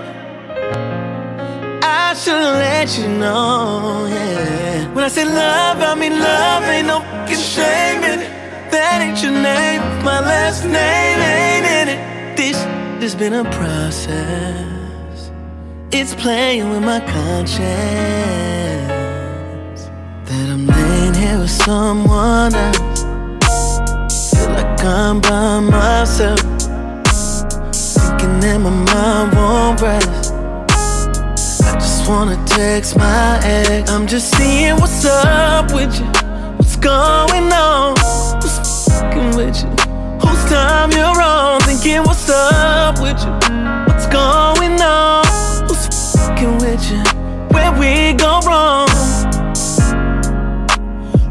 I 1.83 2.13
should've 2.15 2.55
let 2.65 2.97
you 2.97 3.07
know. 3.07 4.07
Yeah. 4.09 4.93
When 4.93 5.03
I 5.03 5.07
say 5.07 5.25
love, 5.25 5.81
I 5.81 5.95
mean 5.95 6.19
love. 6.19 6.63
Ain't 6.63 6.87
no 6.87 6.99
fucking 6.99 7.37
shame 7.37 8.03
in 8.03 8.19
it. 8.19 8.29
That 8.71 9.01
ain't 9.01 9.21
your 9.23 9.31
name. 9.31 9.81
My 10.03 10.19
last 10.19 10.63
name 10.65 11.19
ain't 11.19 11.65
in 11.65 11.87
it. 11.95 12.37
This 12.37 12.57
has 13.01 13.15
been 13.15 13.33
a 13.33 13.43
process. 13.51 15.31
It's 15.91 16.13
playing 16.15 16.69
with 16.69 16.83
my 16.83 16.99
conscience. 16.99 18.98
That 20.30 20.47
I'm 20.47 20.68
laying 20.68 21.15
here 21.15 21.39
with 21.39 21.49
someone 21.49 22.53
else. 22.53 23.01
Feel 24.30 24.49
like 24.49 24.84
I'm 24.84 25.19
by 25.22 25.60
myself. 25.60 26.39
Thinking 27.73 28.39
that 28.41 28.60
my 28.61 28.69
mind 28.69 29.34
won't 29.34 29.81
rest. 29.81 30.31
I 31.65 31.73
just 31.80 32.07
wanna 32.07 32.38
text 32.45 32.95
my 32.95 33.39
ex. 33.43 33.89
I'm 33.89 34.06
just 34.06 34.38
seeing 34.38 34.76
what's 34.76 35.03
up 35.03 35.73
with 35.73 35.99
you. 35.99 36.06
What's 36.57 36.76
going 36.76 37.51
on? 37.51 37.97
Who's 38.39 38.85
fucking 38.85 39.35
with 39.35 39.57
you? 39.64 39.69
Whose 40.22 40.45
time 40.45 40.91
you're 40.91 41.22
on? 41.23 41.60
Thinking 41.61 42.03
what's 42.03 42.30
up 42.30 43.01
with 43.01 43.18
you? 43.26 43.31
What's 43.89 44.06
going 44.06 44.80
on? 44.80 45.26
Who's 45.68 45.88
fucking 46.14 46.60
with 46.60 46.85
you? 46.91 47.01
Where 47.49 47.72
we 47.80 48.14
go 48.14 48.27
wrong? 48.27 48.38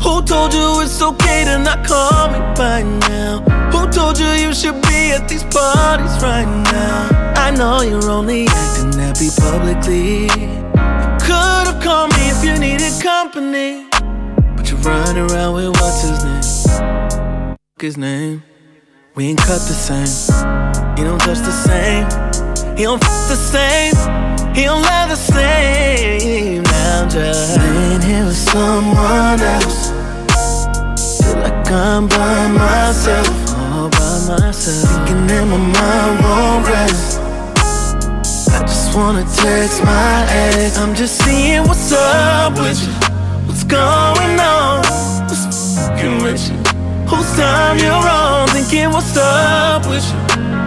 Who 0.03 0.23
told 0.23 0.55
you 0.55 0.81
it's 0.81 1.03
okay 1.03 1.45
to 1.45 1.59
not 1.59 1.85
call 1.85 2.29
me 2.31 2.39
by 2.55 2.83
now? 3.09 3.41
Who 3.73 3.91
told 3.91 4.19
you 4.19 4.29
you 4.29 4.55
should 4.55 4.81
be 4.83 5.11
at 5.11 5.29
these 5.29 5.43
parties 5.43 6.23
right 6.23 6.47
now? 6.47 7.35
I 7.37 7.51
know 7.51 7.83
you're 7.83 8.09
only 8.09 8.47
acting 8.47 8.93
happy 8.93 9.29
publicly. 9.37 10.23
You 10.39 11.19
could've 11.19 11.83
called 11.83 12.11
me 12.17 12.31
if 12.31 12.45
you 12.45 12.57
needed 12.59 12.93
company. 13.03 13.89
But 14.57 14.71
you're 14.71 14.81
running 14.81 15.31
around 15.31 15.55
with 15.55 15.71
what's 15.81 16.03
his 16.03 16.25
name? 16.25 17.57
His 17.81 17.97
name. 17.97 18.43
We 19.17 19.31
ain't 19.31 19.39
cut 19.41 19.61
the 19.67 19.75
same. 19.75 20.07
He 20.97 21.03
don't 21.03 21.19
touch 21.19 21.39
the 21.39 21.51
same. 21.51 22.07
He 22.77 22.85
don't 22.85 23.03
f 23.03 23.29
the 23.29 23.35
same. 23.35 23.95
He 24.55 24.65
don't 24.65 24.83
love 24.83 25.09
the 25.09 25.17
same. 25.17 26.68
I'm 26.99 27.09
just 27.09 27.57
laying 27.57 28.03
here 28.03 28.25
with 28.25 28.37
someone 28.37 29.39
else. 29.39 29.91
Feel 31.23 31.37
like 31.39 31.71
I'm 31.71 32.09
by 32.09 32.49
myself, 32.49 33.55
all 33.55 33.89
by 33.89 34.19
myself. 34.27 35.07
Thinking 35.07 35.29
that 35.29 35.47
my 35.47 35.59
mind 35.59 36.15
won't 36.27 36.67
rest. 36.67 37.21
I 38.51 38.63
just 38.63 38.97
wanna 38.97 39.23
text 39.23 39.81
my 39.85 40.27
ex. 40.29 40.77
I'm 40.77 40.93
just 40.97 41.23
seeing 41.23 41.63
what's 41.69 41.93
up 41.93 42.55
with 42.55 42.83
you. 42.83 42.93
What's 43.47 43.63
going 43.63 44.35
on? 44.41 44.83
What's 45.29 45.79
fucking 45.79 46.19
with 46.25 46.51
you? 46.51 46.59
Whose 47.07 47.31
time 47.39 47.79
you're 47.79 48.09
on? 48.11 48.49
Thinking 48.49 48.91
what's 48.91 49.17
up 49.17 49.87
with 49.87 50.03
you? 50.03 50.19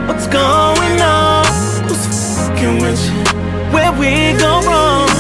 What's 0.08 0.28
going 0.28 0.96
on? 1.02 1.46
Who's 1.90 2.08
fucking 2.40 2.80
with 2.82 3.02
you? 3.04 3.20
Where 3.76 3.92
we 4.00 4.40
go 4.40 4.62
wrong? 4.62 5.11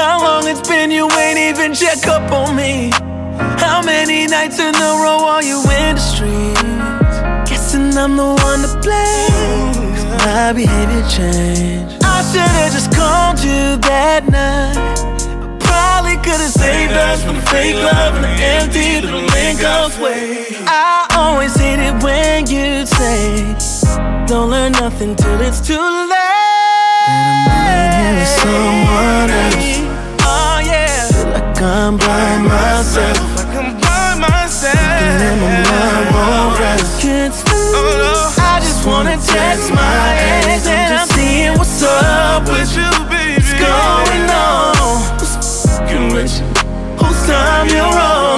How 0.00 0.18
long 0.18 0.48
it's 0.48 0.66
been 0.66 0.90
you 0.90 1.10
ain't 1.12 1.38
even 1.38 1.74
check 1.74 2.06
up 2.06 2.32
on 2.32 2.56
me? 2.56 2.90
How 3.60 3.82
many 3.82 4.26
nights 4.26 4.58
in 4.58 4.74
a 4.74 4.90
row 4.96 5.20
are 5.28 5.42
you 5.42 5.60
in 5.60 5.96
the 5.96 6.00
streets? 6.00 7.16
Guessing 7.50 7.94
I'm 7.98 8.16
the 8.16 8.32
one 8.48 8.62
to 8.64 8.72
blame. 8.80 9.92
My 10.24 10.54
behavior 10.54 11.04
changed. 11.06 12.02
I 12.02 12.24
should've 12.32 12.72
just 12.72 12.90
called 12.96 13.40
you 13.40 13.76
that 13.90 14.24
night. 14.26 14.96
Probably 15.60 16.16
could 16.24 16.40
have 16.40 16.50
saved 16.50 16.94
us 16.94 17.22
from 17.22 17.36
the 17.36 17.42
fake 17.52 17.76
love 17.76 18.14
and 18.14 18.24
the 18.24 18.34
empty 18.56 19.02
little 19.04 19.20
link-ups 19.36 19.98
way. 19.98 20.46
I 20.64 21.08
always 21.12 21.54
hate 21.54 21.78
it 21.78 22.02
when 22.02 22.46
you 22.48 22.86
say, 22.86 23.54
don't 24.26 24.48
learn 24.48 24.72
nothing 24.72 25.14
till 25.14 25.40
it's 25.42 25.60
too 25.60 25.76
late. 25.76 26.16
That 27.04 28.00
I'm 28.00 28.16
with 28.16 28.28
someone 28.40 29.30
else. 29.30 29.59
I'm 31.70 31.96
by 31.98 32.38
myself. 32.38 33.16
Like 33.36 33.54
I'm 33.54 33.78
by 33.78 34.18
myself. 34.18 34.74
And 34.74 35.40
my 35.40 35.62
mind 35.70 36.06
won't 36.16 36.58
rest. 36.58 37.00
Can't 37.00 37.32
sleep. 37.32 37.74
Oh, 37.78 38.34
I 38.40 38.58
just 38.58 38.84
wanna 38.84 39.16
text 39.18 39.70
my 39.72 40.16
ex 40.18 40.66
and 40.66 40.94
I'm 40.98 41.06
seeing 41.10 41.56
what's 41.56 41.80
up 41.84 42.42
with 42.48 42.74
you, 42.74 42.90
baby. 43.06 43.38
What's 43.38 43.54
going 43.54 44.30
on? 44.34 44.74
Fucking 45.78 46.12
with 46.12 46.34
you? 46.40 46.46
Whose 46.98 47.26
time 47.28 47.68
you're 47.68 47.84
on? 47.84 48.29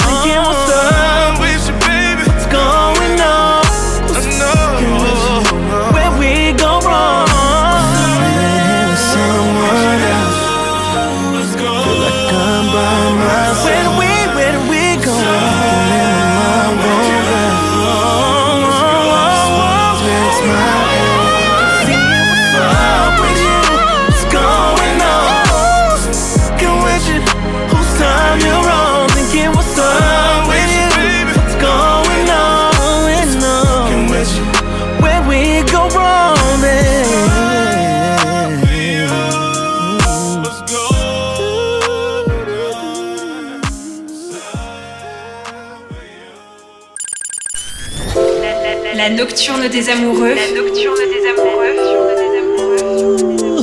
La 48.95 49.09
nocturne 49.09 49.69
des 49.69 49.89
amoureux. 49.89 50.35
La 50.35 50.49
nocturne 50.55 50.99
des 51.09 51.27
amoureux. 51.31 51.77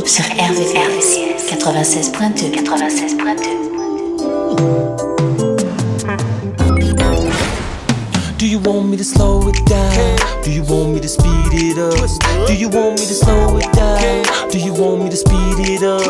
Sur 0.06 0.26
RVRVCS 0.26 1.45
96.2 1.51 2.51
96.2 2.64 3.69
Do 8.39 8.47
you 8.47 8.57
want 8.60 8.89
me 8.89 8.97
to 8.97 9.03
slow 9.03 9.47
it 9.49 9.64
down? 9.65 10.18
Do 10.43 10.51
you 10.51 10.64
want 10.64 10.93
me 10.93 10.99
to 10.99 11.07
speed 11.07 11.53
it 11.53 11.77
up? 11.77 11.93
Do 12.47 12.56
you 12.56 12.69
want 12.69 12.99
me 12.99 13.06
to 13.06 13.14
slow 13.14 13.57
it 13.57 13.72
down? 13.73 14.23
Do 14.49 14.57
you 14.57 14.73
want 14.73 15.03
me 15.03 15.10
to 15.10 15.18
speed 15.18 15.60
it 15.60 15.84
up? 15.84 16.01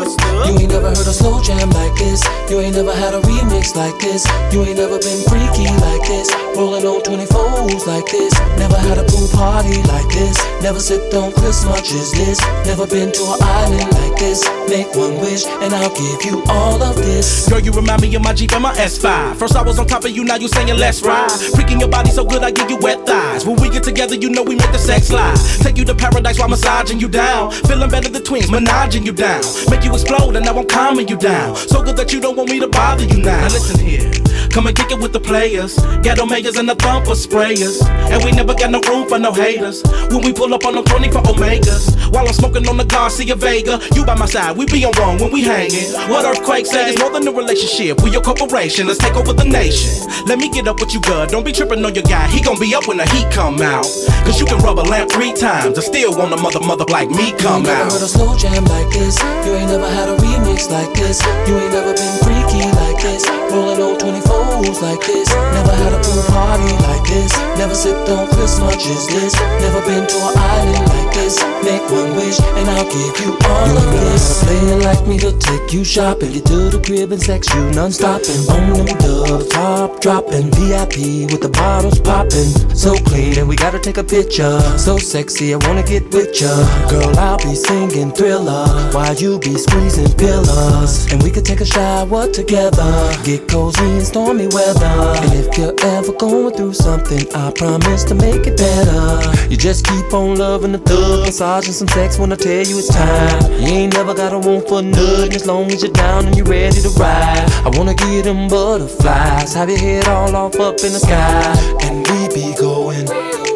You 0.46 0.56
ain't 0.58 0.72
never 0.72 0.88
heard 0.88 1.06
a 1.06 1.12
slow 1.12 1.42
jam 1.42 1.68
like 1.70 1.94
this. 1.98 2.22
You 2.48 2.60
ain't 2.60 2.76
never 2.76 2.94
had 2.94 3.12
a 3.14 3.20
remix 3.20 3.76
like 3.76 3.98
this. 4.00 4.24
You 4.52 4.64
ain't 4.64 4.78
never 4.78 4.98
been 4.98 5.20
freaky 5.28 5.68
like 5.84 6.06
this. 6.08 6.30
Rolling 6.56 6.84
on 6.84 7.00
24s 7.02 7.86
like 7.86 8.06
this. 8.10 8.32
Never 8.58 8.76
had 8.76 8.98
a 8.98 9.04
pool 9.04 9.28
party 9.32 9.80
like 9.84 10.08
this. 10.12 10.36
Never 10.62 10.80
sipped 10.80 11.14
on 11.14 11.32
Chris 11.32 11.64
much 11.64 11.92
as 11.92 12.12
this. 12.12 12.40
Never 12.66 12.86
been 12.86 13.12
to 13.12 13.22
an 13.22 13.38
island 13.40 13.92
like 13.94 14.18
this. 14.18 14.44
Make 14.68 14.94
one 14.94 15.18
wish 15.20 15.46
and 15.46 15.72
I'll 15.72 15.94
give 15.94 16.24
you 16.24 16.42
all 16.48 16.82
of 16.82 16.96
this. 16.96 17.48
Girl, 17.48 17.60
you 17.60 17.72
remind 17.72 18.02
me 18.02 18.14
of 18.14 18.22
my 18.22 18.34
Jeep 18.34 18.52
and 18.52 18.62
my 18.62 18.74
S5. 18.74 19.36
First 19.36 19.56
I 19.56 19.62
was 19.62 19.78
on 19.78 19.86
top 19.86 20.04
of 20.04 20.10
you, 20.10 20.24
now 20.24 20.36
you 20.36 20.48
saying 20.48 20.76
let's 20.76 21.02
ride. 21.02 21.30
Freaking 21.30 21.80
your 21.80 21.88
body 21.88 22.10
so 22.10 22.24
good, 22.24 22.42
I 22.42 22.50
give 22.50 22.68
you 22.70 22.76
wet 22.78 23.06
thighs. 23.06 23.46
When 23.46 23.56
we 23.60 23.70
get 23.70 23.84
together, 23.84 24.14
you 24.16 24.30
know 24.30 24.42
we 24.42 24.56
make 24.56 24.72
the 24.72 24.78
sex 24.78 25.06
slide. 25.08 25.36
Take 25.62 25.78
you 25.78 25.84
to 25.86 25.94
paradise 25.94 26.38
while 26.38 26.48
massaging 26.48 27.00
you 27.00 27.08
down. 27.08 27.52
Feeling 27.52 27.90
better 27.90 28.08
than 28.08 28.22
twins, 28.22 28.50
menaging 28.50 29.04
you 29.04 29.12
down. 29.12 29.42
Make 29.70 29.84
you 29.84 29.92
explode, 29.92 30.36
and 30.36 30.44
now 30.44 30.58
I'm 30.58 30.66
calming 30.66 31.08
you 31.08 31.16
down. 31.16 31.56
So 31.56 31.82
good 31.82 31.96
that 31.96 32.12
you 32.12 32.20
don't 32.20 32.36
want 32.36 32.50
me 32.50 32.60
to 32.60 32.68
bother 32.68 33.04
you 33.04 33.22
now. 33.22 33.40
Now 33.40 33.48
listen 33.48 33.78
here. 33.84 34.29
Come 34.50 34.66
and 34.66 34.76
kick 34.76 34.90
it 34.90 34.98
with 34.98 35.12
the 35.12 35.20
players. 35.20 35.76
Ghetto 36.02 36.26
makers 36.26 36.56
and 36.56 36.68
the 36.68 36.74
thumper 36.74 37.14
sprayers. 37.14 37.82
And 38.10 38.24
we 38.24 38.32
never 38.32 38.54
got 38.54 38.70
no 38.70 38.80
room 38.88 39.08
for 39.08 39.18
no 39.18 39.32
haters. 39.32 39.82
When 40.10 40.22
we 40.22 40.32
pull 40.32 40.52
up 40.54 40.64
on 40.66 40.74
them 40.74 40.84
24 40.84 41.22
Omegas. 41.22 42.12
While 42.12 42.26
I'm 42.26 42.34
smoking 42.34 42.68
on 42.68 42.76
the 42.76 42.84
Garcia 42.84 43.36
Vega. 43.36 43.78
You 43.94 44.04
by 44.04 44.16
my 44.16 44.26
side, 44.26 44.56
we 44.56 44.66
be 44.66 44.84
on 44.84 44.92
wrong 44.98 45.18
when 45.18 45.32
we 45.32 45.42
hanging. 45.42 45.92
What 46.10 46.24
Earthquake 46.24 46.66
say 46.66 46.90
is 46.90 46.98
more 46.98 47.10
than 47.10 47.26
a 47.28 47.32
relationship. 47.32 48.02
We 48.02 48.10
your 48.10 48.22
corporation, 48.22 48.86
let's 48.86 48.98
take 48.98 49.14
over 49.14 49.32
the 49.32 49.44
nation. 49.44 50.10
Let 50.26 50.38
me 50.38 50.50
get 50.50 50.66
up 50.66 50.80
with 50.80 50.92
you, 50.92 51.00
good. 51.00 51.30
Don't 51.30 51.44
be 51.44 51.52
tripping 51.52 51.84
on 51.84 51.94
your 51.94 52.04
guy. 52.04 52.26
He 52.28 52.42
gon' 52.42 52.58
be 52.58 52.74
up 52.74 52.88
when 52.88 52.98
the 52.98 53.06
heat 53.06 53.30
come 53.30 53.62
out. 53.62 53.86
Cause 54.26 54.40
you 54.40 54.46
can 54.46 54.58
rub 54.58 54.78
a 54.78 54.82
lamp 54.82 55.10
three 55.10 55.32
times. 55.32 55.78
I 55.78 55.82
still 55.82 56.16
want 56.16 56.32
a 56.32 56.36
mother 56.36 56.60
mother 56.60 56.84
like 56.90 57.08
me 57.10 57.32
come 57.38 57.66
out. 57.66 57.66
you 57.66 57.70
ain't 57.70 57.70
never 57.70 57.92
heard 57.92 58.02
a 58.02 58.08
slow 58.08 58.36
jam 58.36 58.64
like 58.64 58.90
this. 58.90 59.16
You 59.46 59.54
ain't 59.54 59.70
never 59.70 59.88
had 59.88 60.08
a 60.08 60.16
remix 60.18 60.70
like 60.70 60.92
this. 60.94 61.22
You 61.46 61.56
ain't 61.56 61.72
never 61.72 61.94
been 61.94 62.39
like 62.58 63.00
this. 63.02 63.22
Rolling 63.52 63.80
on 63.80 63.98
24s 63.98 64.82
like 64.82 65.00
this. 65.06 65.28
Never 65.30 65.72
had 65.72 65.92
a 65.92 66.00
pool 66.02 66.22
party 66.34 66.72
like 66.86 67.06
this. 67.06 67.30
Never 67.58 67.74
sipped 67.74 68.08
on 68.08 68.26
Chris 68.28 68.58
much 68.60 68.86
as 68.86 69.06
this. 69.06 69.34
Never 69.62 69.80
been 69.86 70.06
to 70.06 70.16
an 70.16 70.36
island 70.36 70.88
like 70.88 71.14
this. 71.14 71.38
Make 71.62 71.82
one 71.90 72.14
wish 72.16 72.40
and 72.40 72.68
I'll 72.70 72.84
give 72.84 73.20
you 73.20 73.36
all 73.46 73.76
of 73.76 73.90
this. 73.92 74.42
Playing 74.44 74.82
like 74.82 75.06
me 75.06 75.18
to 75.18 75.32
take 75.38 75.72
you 75.72 75.84
shopping. 75.84 76.32
Get 76.32 76.46
to 76.46 76.70
the 76.70 76.82
crib 76.84 77.12
and 77.12 77.22
sex 77.22 77.52
you 77.54 77.70
non-stopping. 77.70 78.48
On 78.50 78.72
them 78.72 78.98
dubs, 78.98 79.48
top 79.48 80.00
dropping. 80.00 80.50
VIP 80.50 81.30
with 81.30 81.42
the 81.42 81.50
bottles 81.50 82.00
popping. 82.00 82.50
So 82.74 82.96
clean 82.96 83.38
and 83.38 83.48
we 83.48 83.56
gotta 83.56 83.78
take 83.78 83.98
a 83.98 84.04
picture. 84.04 84.60
So 84.78 84.98
sexy, 84.98 85.54
I 85.54 85.58
wanna 85.66 85.82
get 85.82 86.10
with 86.12 86.40
ya. 86.40 86.50
Girl, 86.88 87.16
I'll 87.18 87.38
be 87.38 87.54
singing 87.54 88.10
thriller 88.12 88.66
while 88.92 89.14
you 89.14 89.38
be 89.38 89.56
squeezing 89.56 90.12
pillars. 90.14 91.06
And 91.12 91.22
we 91.22 91.30
could 91.30 91.44
take 91.44 91.60
a 91.60 91.66
shower 91.66 92.26
together. 92.40 93.12
Get 93.24 93.48
cozy 93.48 93.84
in 93.84 94.04
stormy 94.04 94.48
weather. 94.48 94.96
And 95.20 95.32
if 95.34 95.56
you're 95.58 95.74
ever 95.96 96.12
going 96.12 96.54
through 96.54 96.74
something, 96.74 97.22
I 97.34 97.52
promise 97.52 98.04
to 98.04 98.14
make 98.14 98.46
it 98.46 98.56
better. 98.56 99.48
You 99.48 99.56
just 99.56 99.86
keep 99.86 100.12
on 100.12 100.36
loving 100.36 100.72
the 100.72 100.78
thug, 100.78 101.26
massaging 101.26 101.72
some 101.72 101.88
sex 101.88 102.18
when 102.18 102.32
I 102.32 102.36
tell 102.36 102.64
you 102.64 102.78
it's 102.78 102.88
time. 102.88 103.52
You 103.60 103.68
ain't 103.80 103.94
never 103.94 104.14
got 104.14 104.32
a 104.32 104.38
want 104.38 104.68
for 104.68 104.82
nothing 104.82 105.32
as 105.34 105.46
long 105.46 105.70
as 105.72 105.82
you're 105.82 105.92
down 105.92 106.26
and 106.26 106.36
you're 106.36 106.46
ready 106.46 106.80
to 106.80 106.90
ride. 106.90 107.46
I 107.66 107.70
wanna 107.76 107.94
get 107.94 108.24
them 108.24 108.48
butterflies, 108.48 109.54
have 109.54 109.68
your 109.68 109.78
head 109.78 110.08
all 110.08 110.34
off 110.34 110.58
up 110.58 110.76
in 110.80 110.92
the 110.92 111.00
sky, 111.00 111.54
and 111.82 112.06
we 112.08 112.28
be 112.34 112.54
going. 112.56 113.49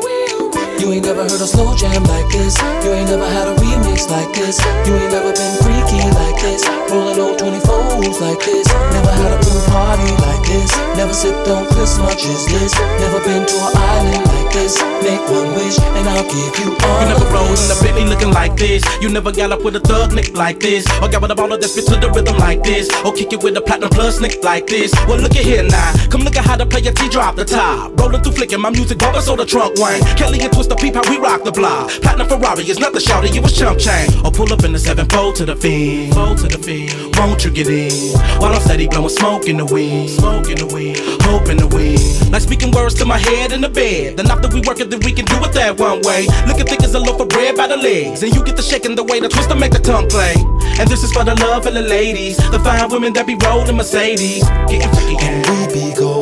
You 0.84 0.92
ain't 0.92 1.06
never 1.06 1.22
heard 1.22 1.40
a 1.40 1.48
slow 1.48 1.74
jam 1.74 2.04
like 2.04 2.28
this. 2.28 2.60
You 2.84 2.92
ain't 2.92 3.08
never 3.08 3.24
had 3.24 3.48
a 3.48 3.56
remix 3.56 4.04
like 4.10 4.28
this. 4.36 4.60
You 4.84 4.92
ain't 4.92 5.12
never 5.16 5.32
been 5.32 5.56
freaky 5.64 6.04
like 6.12 6.36
this. 6.44 6.60
Rolling 6.92 7.16
on 7.24 7.38
24s 7.40 8.20
like 8.20 8.44
this. 8.44 8.68
Never 8.92 9.12
had 9.16 9.32
a 9.32 9.40
pool 9.40 9.64
party 9.72 10.12
like 10.28 10.44
this. 10.44 10.76
Never 10.92 11.14
sipped 11.14 11.48
on 11.48 11.64
Chris 11.72 11.96
much 11.96 12.28
as 12.28 12.44
this. 12.52 12.76
Never 13.00 13.16
been 13.24 13.48
to 13.48 13.56
an 13.64 13.72
island 13.80 14.26
like 14.28 14.52
this. 14.52 14.76
Make 15.00 15.24
one 15.32 15.56
wish 15.56 15.80
and 15.80 16.04
I'll 16.04 16.28
give 16.28 16.52
you 16.60 16.76
all. 16.76 17.00
You 17.00 17.08
never 17.16 17.32
rolled 17.32 17.56
in 17.56 17.72
a 17.72 17.76
Bentley 17.80 18.04
looking 18.04 18.32
like 18.36 18.54
this. 18.56 18.84
You 19.00 19.08
never 19.08 19.32
got 19.32 19.52
up 19.52 19.64
with 19.64 19.76
a 19.76 19.80
thug 19.80 20.12
nick 20.12 20.36
like 20.36 20.60
this. 20.60 20.84
Or 21.00 21.08
got 21.08 21.22
with 21.22 21.30
a 21.30 21.34
baller 21.34 21.58
that 21.58 21.68
spit 21.68 21.86
to 21.86 21.96
the 21.96 22.10
rhythm 22.10 22.36
like 22.36 22.62
this. 22.62 22.92
Or 23.08 23.12
kick 23.14 23.32
it 23.32 23.42
with 23.42 23.56
a 23.56 23.62
platinum 23.62 23.88
plus 23.88 24.20
nick 24.20 24.44
like 24.44 24.66
this. 24.66 24.92
Well, 25.08 25.16
look 25.16 25.34
at 25.34 25.44
here 25.48 25.62
now. 25.62 25.96
Come 26.10 26.20
look 26.20 26.36
at 26.36 26.44
how 26.44 26.58
the 26.58 26.66
player 26.66 26.92
T 26.92 27.08
drop 27.08 27.36
the 27.36 27.46
top. 27.46 27.98
Rolling 27.98 28.20
through 28.20 28.36
flicking 28.36 28.60
my 28.60 28.68
music 28.68 28.98
bumping 28.98 29.22
so 29.22 29.34
the 29.34 29.46
trunk 29.46 29.80
wang. 29.80 30.04
Kelly 30.20 30.40
and 30.42 30.52
Twist 30.52 30.73
the 30.74 30.82
peep 30.82 30.94
how 30.94 31.10
we 31.10 31.18
rock 31.18 31.44
the 31.44 31.52
block. 31.52 31.90
Platinum 32.02 32.28
Ferrari 32.28 32.68
is 32.68 32.78
nothing 32.78 33.00
shouty, 33.00 33.34
you 33.34 33.42
was 33.42 33.56
chump 33.56 33.78
chain. 33.78 34.08
Or 34.20 34.26
oh, 34.26 34.30
pull 34.30 34.52
up 34.52 34.64
in 34.64 34.72
the 34.72 34.78
7 34.78 35.06
fold 35.06 35.36
to 35.36 35.44
the 35.44 35.56
fiend. 35.56 36.14
Fold 36.14 36.38
to 36.38 36.48
the 36.48 36.58
fiend. 36.58 37.16
Won't 37.16 37.44
you 37.44 37.50
get 37.50 37.68
in? 37.68 38.18
While 38.40 38.54
I'm 38.54 38.60
steady 38.60 38.88
blowing 38.88 39.08
smoke 39.08 39.46
in 39.46 39.56
the 39.56 39.64
wind. 39.64 40.10
Smoke 40.10 40.48
in 40.48 40.58
the 40.58 40.66
wind. 40.66 40.98
Hope 41.22 41.48
in 41.48 41.56
the 41.56 41.68
wind. 41.68 42.00
Like 42.32 42.42
speaking 42.42 42.70
words 42.72 42.94
to 42.96 43.04
my 43.04 43.18
head 43.18 43.52
in 43.52 43.60
the 43.60 43.68
bed. 43.68 44.16
Then 44.16 44.30
after 44.30 44.48
we 44.48 44.60
work 44.66 44.80
it, 44.80 44.90
then 44.90 45.00
we 45.00 45.12
can 45.12 45.24
do 45.26 45.36
it 45.44 45.52
that 45.52 45.78
one 45.78 46.02
way. 46.02 46.26
Looking 46.46 46.66
thick 46.66 46.82
as 46.82 46.94
a 46.94 47.00
loaf 47.00 47.20
of 47.20 47.28
bread 47.28 47.56
by 47.56 47.68
the 47.68 47.76
legs. 47.76 48.22
And 48.22 48.34
you 48.34 48.44
get 48.44 48.56
the 48.56 48.62
shaking 48.62 48.94
the 48.94 49.04
way 49.04 49.20
the 49.20 49.28
twist 49.28 49.50
to 49.50 49.56
make 49.56 49.72
the 49.72 49.80
tongue 49.80 50.08
play. 50.08 50.34
And 50.78 50.88
this 50.88 51.04
is 51.04 51.12
for 51.12 51.24
the 51.24 51.34
love 51.36 51.66
of 51.66 51.74
the 51.74 51.82
ladies. 51.82 52.36
The 52.50 52.58
fine 52.60 52.88
women 52.90 53.12
that 53.14 53.26
be 53.26 53.36
rolling 53.46 53.76
Mercedes. 53.76 54.44
Getting 54.68 54.90
freaky, 54.90 55.16
yeah. 55.22 55.42
we 55.50 55.72
be 55.72 55.94
going. 55.94 56.13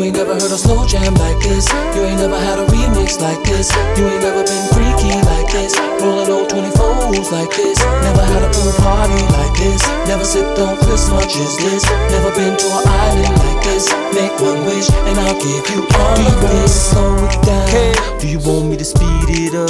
You 0.00 0.06
ain't 0.06 0.16
never 0.16 0.32
heard 0.32 0.50
a 0.50 0.56
slow 0.56 0.86
jam 0.86 1.12
like 1.16 1.38
this. 1.40 1.68
You 1.94 2.00
ain't 2.08 2.16
never 2.16 2.40
had 2.40 2.58
a 2.58 2.64
remix 2.72 3.20
like 3.20 3.36
this. 3.44 3.68
You 4.00 4.08
ain't 4.08 4.22
never 4.24 4.42
been 4.48 4.66
freaky 4.72 5.12
like 5.28 5.52
this. 5.52 5.76
Rolling 6.00 6.30
on 6.32 6.48
24s 6.48 7.30
like 7.30 7.50
this. 7.50 7.78
Never 8.00 8.24
had 8.24 8.40
a 8.40 8.48
pool 8.48 8.72
party 8.80 9.20
like 9.36 9.52
this. 9.60 9.84
Never 10.08 10.24
Cause 10.30 10.36
it 10.36 10.56
don't 10.56 10.78
much 11.10 11.34
as 11.36 11.56
this. 11.58 11.82
Never 12.14 12.30
been 12.36 12.56
to 12.56 12.66
an 12.70 12.86
island 12.86 13.36
like 13.42 13.64
this. 13.64 13.90
Make 14.14 14.30
one 14.38 14.64
wish 14.64 14.88
and 14.88 15.18
I'll 15.18 15.34
give 15.34 15.68
you 15.74 15.82
all 15.98 16.14
Do 16.14 16.22
you 16.22 16.38
want 16.38 16.54
me 16.54 16.62
to 16.62 16.68
slow 16.68 17.16
it 17.26 17.42
down? 17.42 18.20
Do 18.20 18.28
you 18.28 18.38
want 18.38 18.70
me 18.70 18.76
to 18.76 18.84
speed 18.84 19.26
it 19.28 19.54
up? 19.54 19.68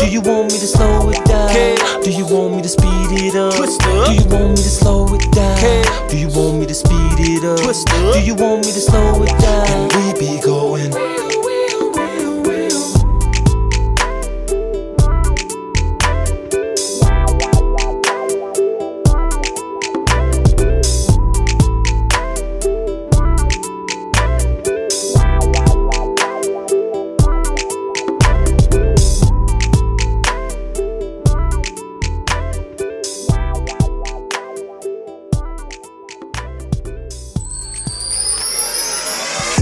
Do 0.00 0.06
you 0.06 0.20
want 0.20 0.52
me 0.52 0.58
to 0.58 0.66
slow 0.66 1.10
it 1.10 1.24
down? 1.24 2.02
Do 2.02 2.12
you 2.12 2.24
want 2.24 2.54
me 2.54 2.62
to 2.62 2.68
speed 2.68 3.18
it 3.18 3.34
up? 3.34 3.52
Do 3.52 4.14
you 4.14 4.24
want 4.30 4.50
me 4.50 4.62
to 4.62 4.70
slow 4.78 5.12
it 5.12 5.32
down? 5.32 6.08
Do 6.08 6.16
you 6.16 6.28
want 6.28 6.60
me 6.60 6.66
to 6.66 6.74
speed 6.74 7.18
it 7.18 7.42
up? 7.42 8.14
Do 8.14 8.20
you 8.22 8.36
want 8.36 8.64
me 8.64 8.72
to 8.72 8.80
slow 8.80 9.22
it 9.24 9.34
down? 9.40 9.65
We 9.94 10.12
be 10.14 10.40
going. 10.40 11.25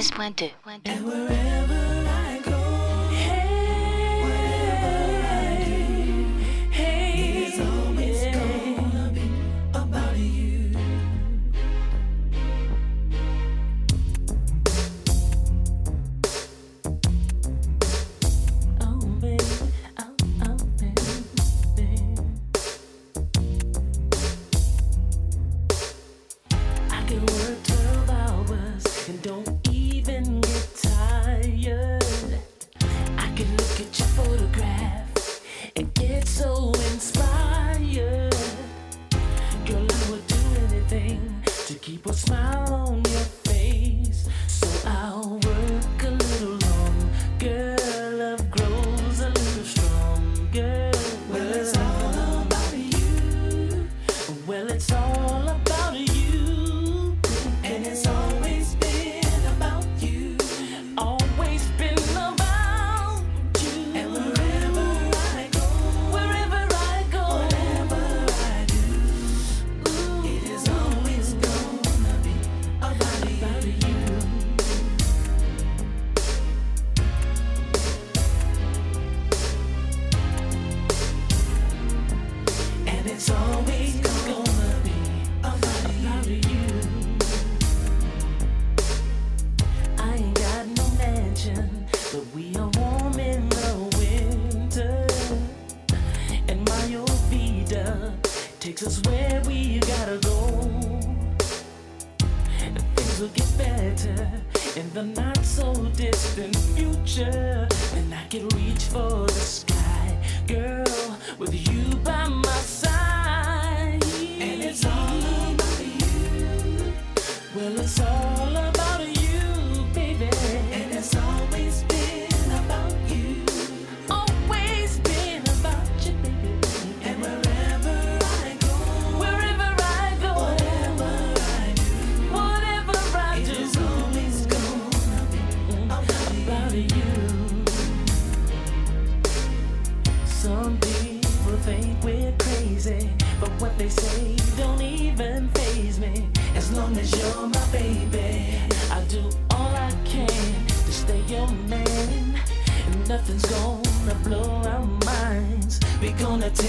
96.2. 0.00 0.59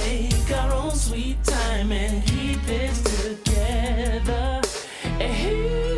take 0.01 0.51
our 0.57 0.73
own 0.73 0.95
sweet 0.95 1.43
time 1.43 1.91
and 1.91 2.25
keep 2.25 2.61
this 2.65 3.01
together. 3.01 4.61
Eh, 5.19 5.27
and 5.27 5.90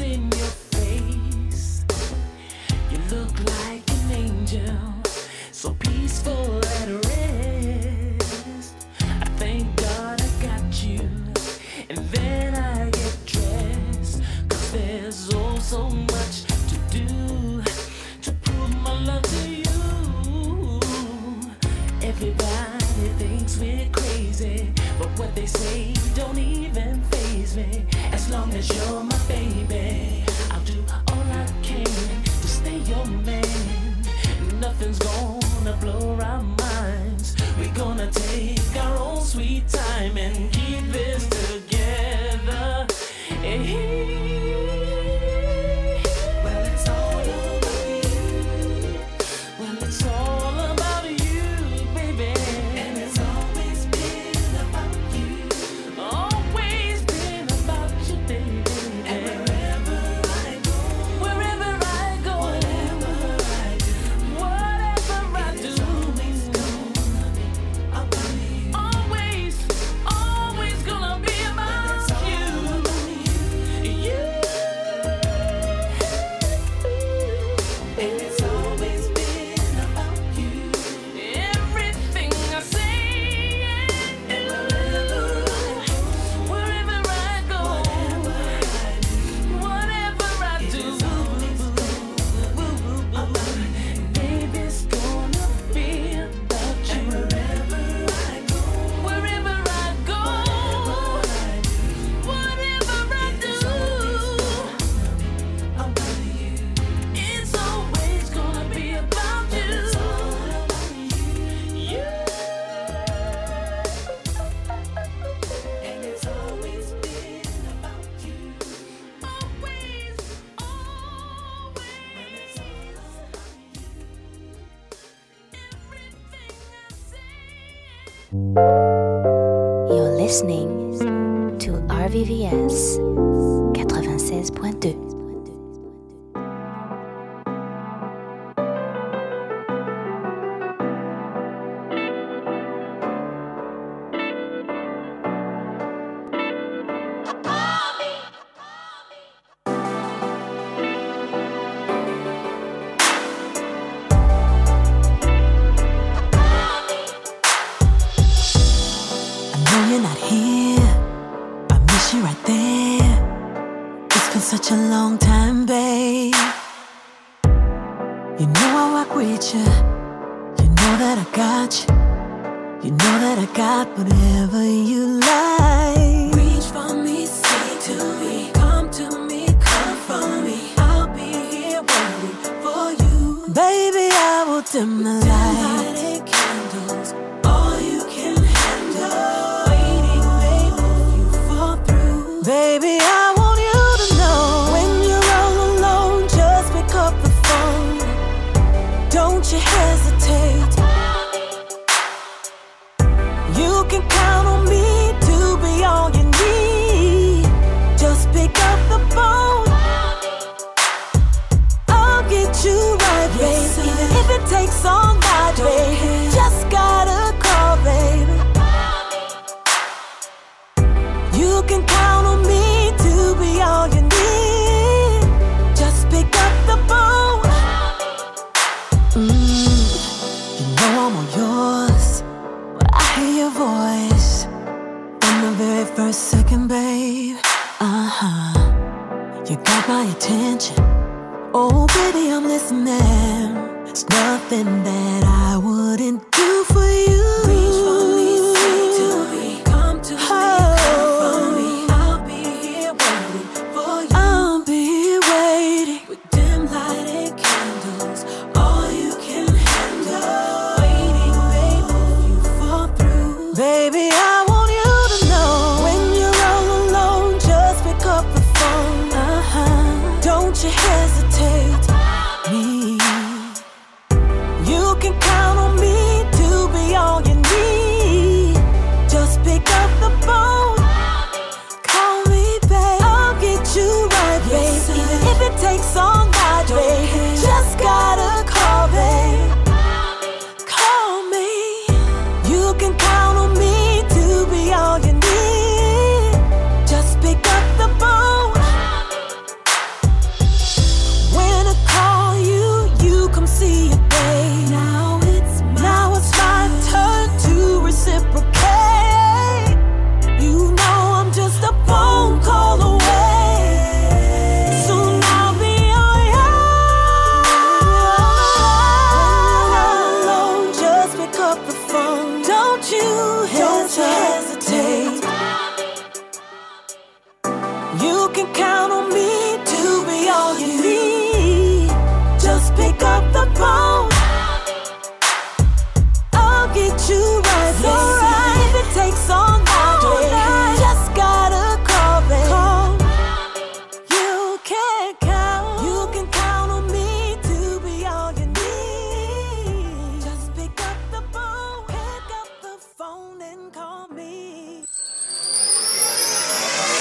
in 0.00 0.30
your 0.32 0.52
face. 0.72 1.84
You 2.90 2.98
look 3.10 3.32
like 3.56 3.90
an 3.90 4.10
angel, 4.12 4.94
so 5.52 5.74
peaceful 5.74 6.58
at 6.80 6.88
rest. 7.06 8.76
I 9.00 9.24
thank 9.36 9.74
God 9.76 10.20
I 10.20 10.28
got 10.42 10.84
you, 10.84 11.00
and 11.90 11.98
then 12.14 12.54
I 12.54 12.90
get 12.90 13.16
dressed. 13.26 14.22
Cause 14.48 14.72
there's 14.72 15.34
oh 15.34 15.58
so 15.58 15.88
much 15.90 16.44
to 16.70 16.76
do 16.90 17.62
to 18.22 18.32
prove 18.32 18.76
my 18.82 18.92
love 19.04 19.22
to 19.22 19.48
you. 19.48 20.80
Everybody 22.02 23.08
thinks 23.18 23.58
we're 23.58 23.88
crazy, 23.92 24.72
but 24.98 25.08
what 25.18 25.34
they 25.34 25.46
say 25.46 25.92
don't 26.14 26.38
even 26.38 27.00
phase 27.02 27.56
me. 27.56 27.84
As 28.12 28.30
long 28.30 28.52
as 28.54 28.68
you're 28.74 29.04
my 29.04 29.18
baby. 29.28 29.77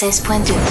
96.2 0.00 0.69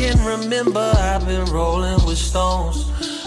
can 0.00 0.24
remember, 0.24 0.92
I've 0.96 1.26
been 1.26 1.44
rolling 1.52 2.02
with 2.06 2.16
stones. 2.16 2.86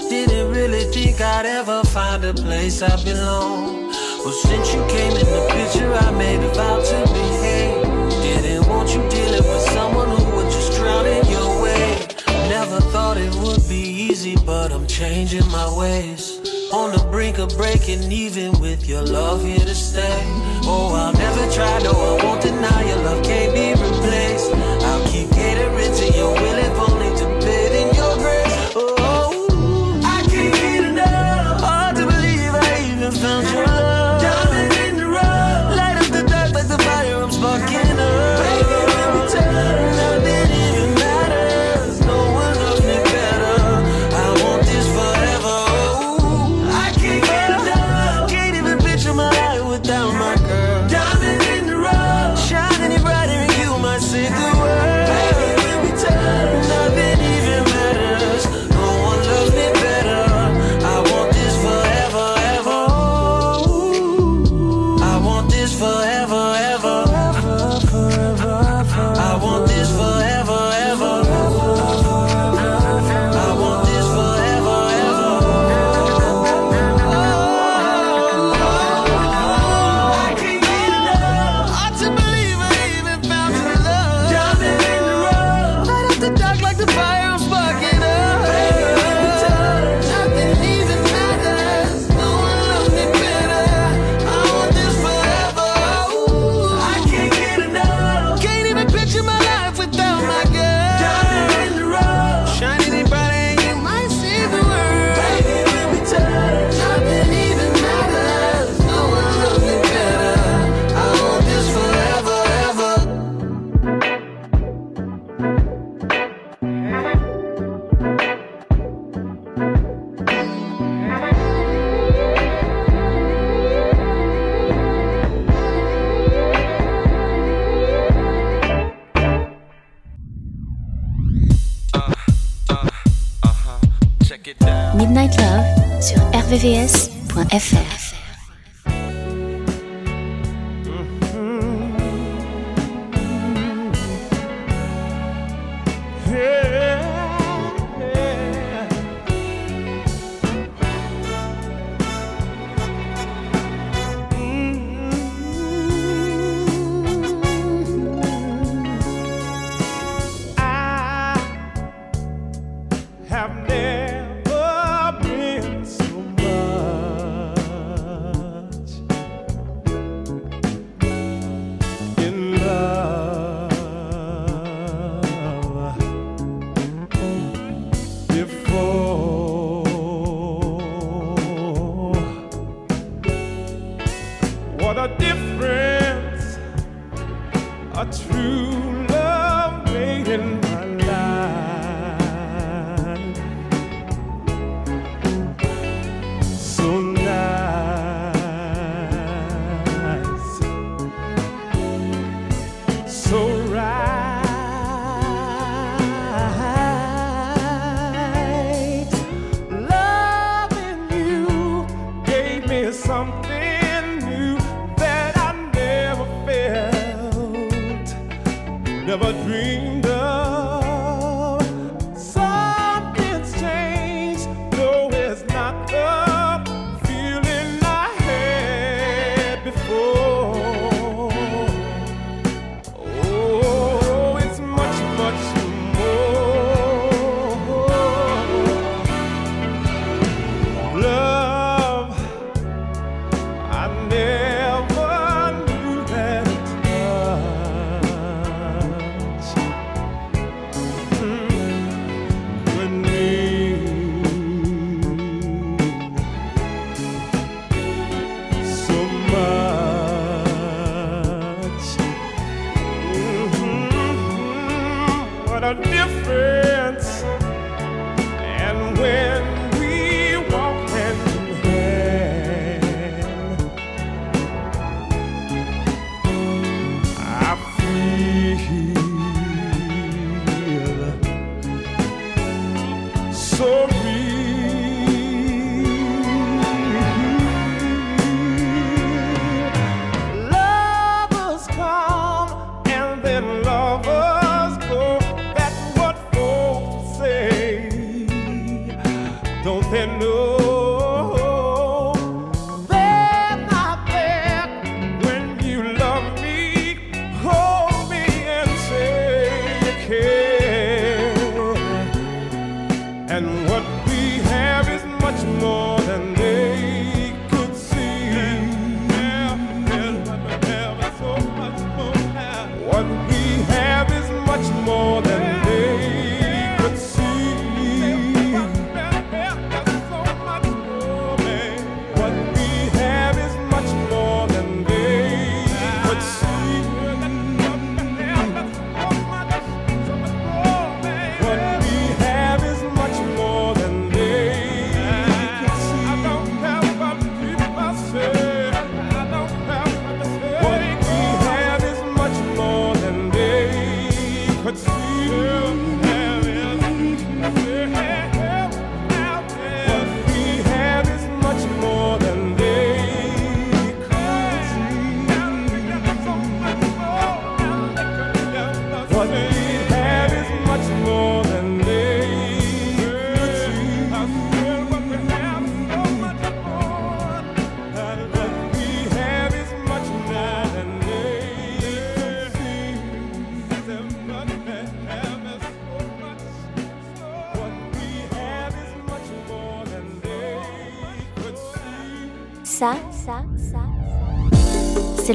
Didn't 0.10 0.50
really 0.50 0.86
think 0.92 1.22
I'd 1.22 1.46
ever 1.46 1.84
find 1.84 2.24
a 2.26 2.34
place 2.34 2.82
I 2.82 2.96
belong. 3.04 3.92
Well, 4.24 4.32
since 4.32 4.74
you 4.74 4.82
came 4.88 5.12
in 5.12 5.28
the 5.36 5.44
picture, 5.52 5.94
I 5.94 6.10
made 6.12 6.40
a 6.40 6.52
vow 6.54 6.78
to 6.82 7.00
behave. 7.14 7.84
Didn't 8.24 8.68
want 8.68 8.90
you 8.90 9.08
dealing 9.10 9.46
with 9.52 9.66
someone 9.78 10.10
who 10.18 10.36
would 10.36 10.52
just 10.52 10.74
drown 10.74 11.06
in 11.06 11.26
your 11.28 11.62
way. 11.62 12.08
Never 12.50 12.80
thought 12.92 13.18
it 13.18 13.34
would 13.36 13.68
be 13.70 13.84
easy, 14.10 14.36
but 14.44 14.72
I'm 14.72 14.88
changing 14.88 15.48
my 15.50 15.68
ways. 15.78 16.43
On 16.74 16.92
the 16.92 16.98
brink 17.12 17.38
of 17.38 17.56
breaking 17.56 18.12
even 18.12 18.60
with 18.60 18.90
your 18.90 19.04
love 19.04 19.44
here 19.46 19.60
to 19.60 19.76
stay. 19.76 20.24
Oh, 20.66 20.92
I'll 20.96 21.14
never 21.14 21.54
try, 21.54 21.78
no, 21.84 21.92
I 21.92 22.26
won't 22.26 22.42
deny 22.42 22.88
your 22.88 22.98
love 22.98 23.24
can't 23.24 23.54
be 23.54 23.70
replaced. 23.80 24.52
I'll 24.56 25.08
keep 25.12 25.30
catering 25.30 25.94
to 25.94 26.18
your 26.18 26.34
willing 26.34 26.74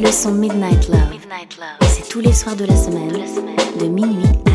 Le 0.08 0.12
son 0.12 0.32
Midnight 0.32 0.88
Love. 0.88 1.10
Midnight 1.10 1.58
Love. 1.58 1.86
C'est 1.86 2.08
tous 2.08 2.20
les 2.20 2.32
soirs 2.32 2.56
de 2.56 2.64
la 2.64 2.74
semaine, 2.74 3.08
de, 3.08 3.18
la 3.18 3.26
semaine. 3.26 3.56
de 3.78 3.88
minuit 3.88 4.48